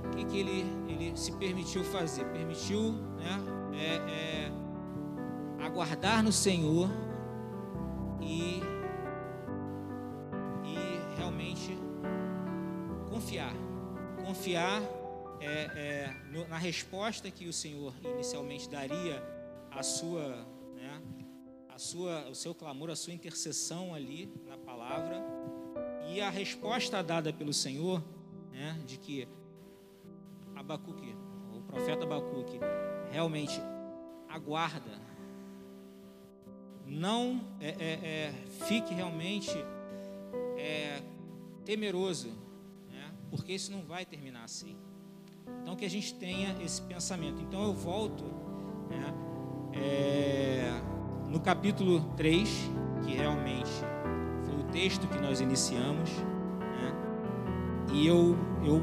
o 0.06 0.10
que, 0.12 0.26
que 0.26 0.40
ele, 0.40 0.66
ele 0.88 1.18
se 1.18 1.32
permitiu 1.32 1.84
fazer? 1.84 2.26
Permitiu 2.26 2.92
né, 3.18 3.42
é, 3.74 3.96
é, 4.12 4.52
aguardar 5.66 6.24
no 6.24 6.32
Senhor 6.32 6.88
e 8.22 8.62
confiar. 13.18 13.54
Confiar 14.24 14.80
é, 15.42 15.46
é, 15.46 16.16
no, 16.32 16.48
na 16.48 16.58
resposta 16.58 17.32
que 17.32 17.48
o 17.48 17.54
Senhor 17.54 17.92
inicialmente 18.04 18.70
daria 18.70 19.24
à 19.72 19.82
sua, 19.82 20.46
né, 20.76 21.02
à 21.68 21.80
sua, 21.80 22.30
o 22.30 22.36
seu 22.36 22.54
clamor, 22.54 22.92
a 22.92 22.96
sua 22.96 23.14
intercessão 23.14 23.96
ali 23.96 24.32
na 24.46 24.56
palavra 24.56 25.20
e 26.08 26.22
a 26.22 26.30
resposta 26.30 27.02
dada 27.02 27.34
pelo 27.34 27.54
Senhor, 27.54 28.04
né, 28.52 28.80
de 28.86 28.98
que 28.98 29.28
Abacuque, 30.56 31.16
o 31.56 31.62
profeta 31.62 32.04
Abacuque, 32.04 32.60
realmente 33.12 33.60
aguarda, 34.30 35.02
não 36.86 37.42
é, 37.60 37.70
é, 37.70 37.94
é 38.08 38.34
fique 38.68 38.94
realmente 38.94 39.58
é, 40.56 41.02
temeroso 41.66 42.47
porque 43.30 43.54
isso 43.54 43.72
não 43.72 43.84
vai 43.84 44.06
terminar 44.06 44.44
assim. 44.44 44.78
Então 45.62 45.76
que 45.76 45.86
a 45.86 45.90
gente 45.90 46.14
tenha 46.16 46.56
esse 46.62 46.82
pensamento. 46.82 47.42
Então 47.42 47.64
eu 47.64 47.74
volto 47.74 48.24
né, 48.90 49.14
é, 49.74 50.82
no 51.30 51.40
capítulo 51.40 52.02
3, 52.16 52.50
que 53.04 53.14
realmente 53.14 53.72
foi 54.46 54.56
o 54.56 54.64
texto 54.72 55.08
que 55.08 55.20
nós 55.20 55.42
iniciamos, 55.42 56.10
né, 56.60 56.94
e 57.94 58.08
eu, 58.08 58.38
eu 58.64 58.82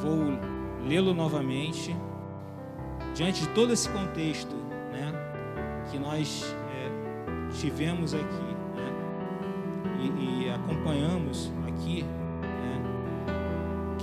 vou 0.00 0.86
lê-lo 0.86 1.14
novamente, 1.14 1.94
diante 3.14 3.42
de 3.42 3.48
todo 3.50 3.72
esse 3.72 3.88
contexto 3.90 4.54
né, 4.90 5.12
que 5.90 5.98
nós 5.98 6.54
é, 6.72 7.52
tivemos 7.58 8.14
aqui 8.14 8.24
né, 8.74 8.92
e, 10.00 10.44
e 10.44 10.50
acompanhamos 10.50 11.52
aqui 11.68 12.04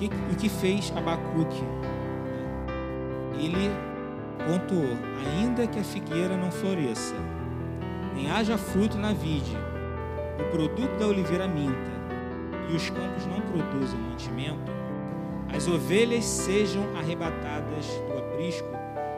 o 0.05 0.35
que 0.35 0.47
fez 0.47 0.93
Abacuque? 0.95 1.63
Ele 3.39 3.71
pontuou: 4.45 4.97
ainda 5.25 5.67
que 5.67 5.79
a 5.79 5.83
figueira 5.83 6.37
não 6.37 6.51
floresça, 6.51 7.15
nem 8.15 8.29
haja 8.29 8.57
fruto 8.57 8.97
na 8.97 9.13
vide, 9.13 9.57
o 10.39 10.51
produto 10.51 10.97
da 10.99 11.07
oliveira 11.07 11.47
minta, 11.47 11.91
e 12.69 12.75
os 12.75 12.89
campos 12.89 13.25
não 13.25 13.41
produzam 13.41 13.99
mantimento, 13.99 14.71
as 15.55 15.67
ovelhas 15.67 16.25
sejam 16.25 16.83
arrebatadas 16.95 17.85
do 18.07 18.17
aprisco, 18.17 18.69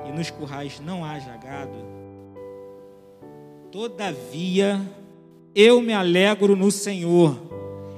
e 0.08 0.12
nos 0.12 0.30
currais 0.32 0.80
não 0.80 1.04
haja 1.04 1.36
gado. 1.38 2.00
Todavia, 3.72 4.82
eu 5.54 5.82
me 5.82 5.94
alegro 5.94 6.56
no 6.56 6.72
Senhor, 6.72 7.38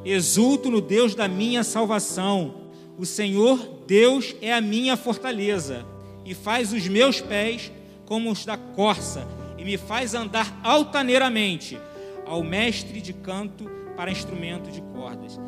exulto 0.03 0.69
no 0.69 0.82
Deus 0.82 1.15
da 1.15 1.27
minha 1.27 1.63
salvação 1.63 2.61
o 2.97 3.05
Senhor 3.05 3.83
Deus 3.87 4.35
é 4.41 4.53
a 4.53 4.61
minha 4.61 4.95
fortaleza 4.95 5.85
e 6.25 6.33
faz 6.33 6.71
os 6.73 6.87
meus 6.87 7.19
pés 7.19 7.71
como 8.05 8.31
os 8.31 8.45
da 8.45 8.57
corça 8.57 9.27
e 9.57 9.63
me 9.63 9.77
faz 9.77 10.13
andar 10.13 10.59
altaneiramente 10.63 11.77
ao 12.25 12.43
mestre 12.43 13.01
de 13.01 13.13
canto 13.13 13.69
para 13.95 14.11
instrumento 14.11 14.71
de 14.71 14.81
cordas. 14.81 15.39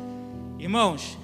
Irmãos, 0.58 1.18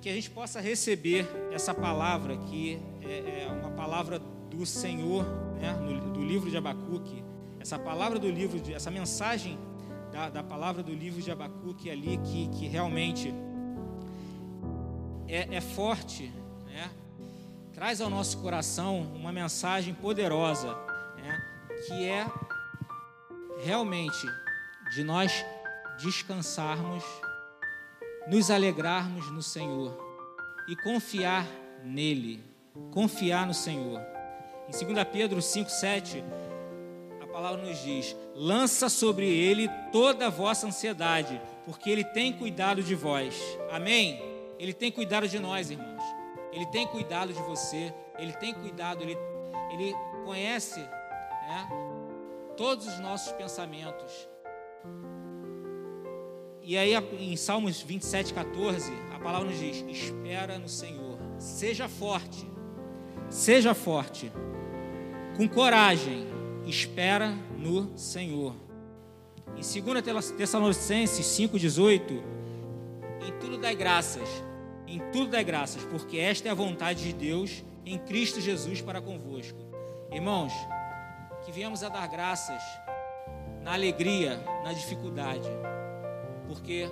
que 0.00 0.08
a 0.08 0.12
gente 0.12 0.30
possa 0.30 0.60
receber 0.60 1.26
essa 1.52 1.72
palavra 1.72 2.36
que 2.36 2.78
é, 3.02 3.44
é 3.44 3.48
uma 3.50 3.70
palavra 3.70 4.20
do 4.50 4.64
Senhor, 4.66 5.24
né, 5.60 5.72
do 6.12 6.22
livro 6.22 6.50
de 6.50 6.56
Abacuque, 6.56 7.24
essa 7.58 7.78
palavra 7.78 8.18
do 8.18 8.30
livro, 8.30 8.60
essa 8.72 8.90
mensagem 8.90 9.58
da, 10.12 10.28
da 10.28 10.42
palavra 10.42 10.82
do 10.82 10.92
livro 10.92 11.22
de 11.22 11.30
Abacuque 11.30 11.90
ali 11.90 12.18
que, 12.18 12.48
que 12.48 12.66
realmente 12.66 13.34
é, 15.34 15.56
é 15.56 15.60
forte, 15.60 16.32
né? 16.64 16.88
traz 17.72 18.00
ao 18.00 18.08
nosso 18.08 18.38
coração 18.38 19.00
uma 19.16 19.32
mensagem 19.32 19.92
poderosa, 19.92 20.72
né? 21.16 21.42
que 21.86 22.06
é 22.06 22.24
realmente 23.64 24.26
de 24.94 25.02
nós 25.02 25.44
descansarmos, 26.00 27.02
nos 28.28 28.48
alegrarmos 28.48 29.28
no 29.32 29.42
Senhor, 29.42 29.98
e 30.68 30.76
confiar 30.76 31.46
nele, 31.82 32.42
confiar 32.92 33.44
no 33.44 33.54
Senhor. 33.54 34.00
Em 34.68 34.84
2 34.94 35.04
Pedro 35.12 35.40
5,7, 35.40 36.22
a 37.20 37.26
palavra 37.26 37.60
nos 37.66 37.82
diz: 37.82 38.16
lança 38.36 38.88
sobre 38.88 39.26
ele 39.26 39.68
toda 39.90 40.28
a 40.28 40.30
vossa 40.30 40.68
ansiedade, 40.68 41.40
porque 41.66 41.90
ele 41.90 42.04
tem 42.04 42.32
cuidado 42.32 42.82
de 42.82 42.94
vós. 42.94 43.34
Amém? 43.70 44.33
Ele 44.58 44.72
tem 44.72 44.90
cuidado 44.90 45.28
de 45.28 45.38
nós, 45.38 45.70
irmãos. 45.70 46.02
Ele 46.52 46.66
tem 46.66 46.86
cuidado 46.86 47.32
de 47.32 47.42
você, 47.42 47.92
ele 48.18 48.32
tem 48.34 48.54
cuidado, 48.54 49.02
ele, 49.02 49.16
ele 49.72 49.92
conhece 50.24 50.78
né, 50.78 51.68
todos 52.56 52.86
os 52.86 53.00
nossos 53.00 53.32
pensamentos. 53.32 54.28
E 56.62 56.78
aí, 56.78 56.94
em 57.18 57.36
Salmos 57.36 57.82
27, 57.82 58.32
14, 58.32 58.92
a 59.14 59.18
palavra 59.18 59.50
nos 59.50 59.58
diz: 59.58 59.84
Espera 59.88 60.58
no 60.58 60.68
Senhor, 60.68 61.18
seja 61.38 61.88
forte, 61.88 62.48
seja 63.28 63.74
forte, 63.74 64.32
com 65.36 65.48
coragem, 65.48 66.26
espera 66.66 67.36
no 67.58 67.98
Senhor. 67.98 68.54
Em 69.48 69.82
2 69.82 70.30
Tessalonicenses 70.30 71.26
5,18, 71.26 72.00
em 72.00 72.00
tudo 72.00 72.34
dai 73.64 73.74
graças, 73.74 74.28
em 74.86 75.00
tudo 75.10 75.30
dai 75.30 75.42
graças, 75.42 75.82
porque 75.84 76.18
esta 76.18 76.48
é 76.48 76.50
a 76.50 76.54
vontade 76.54 77.02
de 77.02 77.14
Deus 77.14 77.64
em 77.86 77.96
Cristo 77.96 78.38
Jesus 78.38 78.82
para 78.82 79.00
convosco. 79.00 79.58
Irmãos, 80.12 80.52
que 81.46 81.50
viemos 81.50 81.82
a 81.82 81.88
dar 81.88 82.06
graças 82.08 82.62
na 83.62 83.72
alegria, 83.72 84.38
na 84.62 84.74
dificuldade 84.74 85.48
porque 86.46 86.86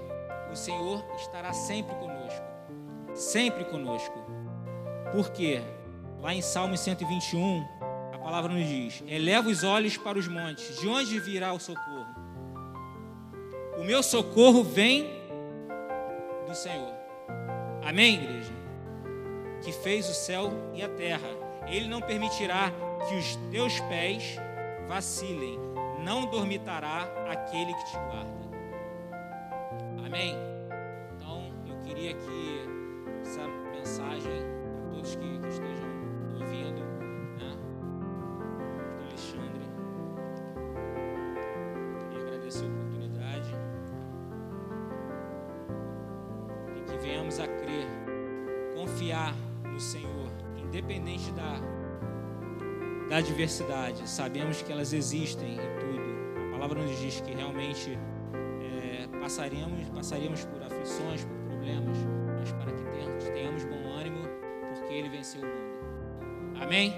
o 0.51 0.57
Senhor 0.57 1.05
estará 1.17 1.53
sempre 1.53 1.95
conosco, 1.97 2.47
sempre 3.15 3.67
conosco. 3.67 4.19
Porque 5.13 5.61
lá 6.23 6.35
em 6.35 6.41
Salmo 6.41 6.75
121, 6.75 7.63
a 8.15 8.19
palavra 8.19 8.51
nos 8.51 8.67
diz: 8.67 9.05
Eleva 9.07 9.51
os 9.51 9.63
olhos 9.63 9.99
para 9.99 10.19
os 10.19 10.27
montes, 10.27 10.81
de 10.81 10.89
onde 10.89 11.21
virá 11.21 11.53
o 11.53 11.61
socorro? 11.61 12.07
O 13.77 13.85
meu 13.85 14.03
socorro 14.03 14.65
vem 14.65 15.22
do 16.53 16.57
Senhor. 16.57 16.93
Amém, 17.83 18.17
igreja? 18.17 18.53
Que 19.63 19.73
fez 19.73 20.09
o 20.09 20.15
céu 20.15 20.53
e 20.75 20.83
a 20.83 20.89
terra. 20.89 21.29
Ele 21.67 21.89
não 21.89 22.01
permitirá 22.01 22.71
que 23.09 23.15
os 23.17 23.37
teus 23.51 23.81
pés 23.81 24.37
vacilem, 24.87 25.59
não 26.05 26.27
dormitará 26.27 27.09
aquele 27.31 27.73
que 27.73 27.85
te 27.87 27.97
guarda. 27.97 28.43
Amém? 30.05 30.37
Então, 31.17 31.51
eu 31.67 31.79
queria 31.81 32.13
que 32.13 32.69
essa 33.23 33.47
mensagem, 33.73 34.43
todos 34.93 35.15
que, 35.15 35.39
que 35.39 35.49
estejam 35.49 35.72
da 53.13 53.19
adversidade. 53.19 54.09
Sabemos 54.09 54.63
que 54.63 54.73
elas 54.73 54.95
existem 54.95 55.57
e 55.57 55.81
tudo. 55.81 56.49
A 56.49 56.53
palavra 56.53 56.81
nos 56.81 56.99
diz 56.99 57.21
que 57.21 57.35
realmente 57.35 57.99
passaríamos, 59.21 59.87
passaríamos 59.91 60.47
por 60.47 60.63
aflições, 60.63 61.23
por 61.27 61.37
problemas, 61.51 61.99
mas 62.39 62.53
para 62.53 62.73
que 62.73 62.83
tenhamos, 62.83 63.25
tenhamos 63.25 63.65
bom 63.67 63.93
ânimo, 63.99 64.27
porque 64.75 64.95
Ele 64.95 65.11
venceu 65.11 65.43
o 65.43 65.45
mundo. 65.45 66.59
Amém? 66.63 66.95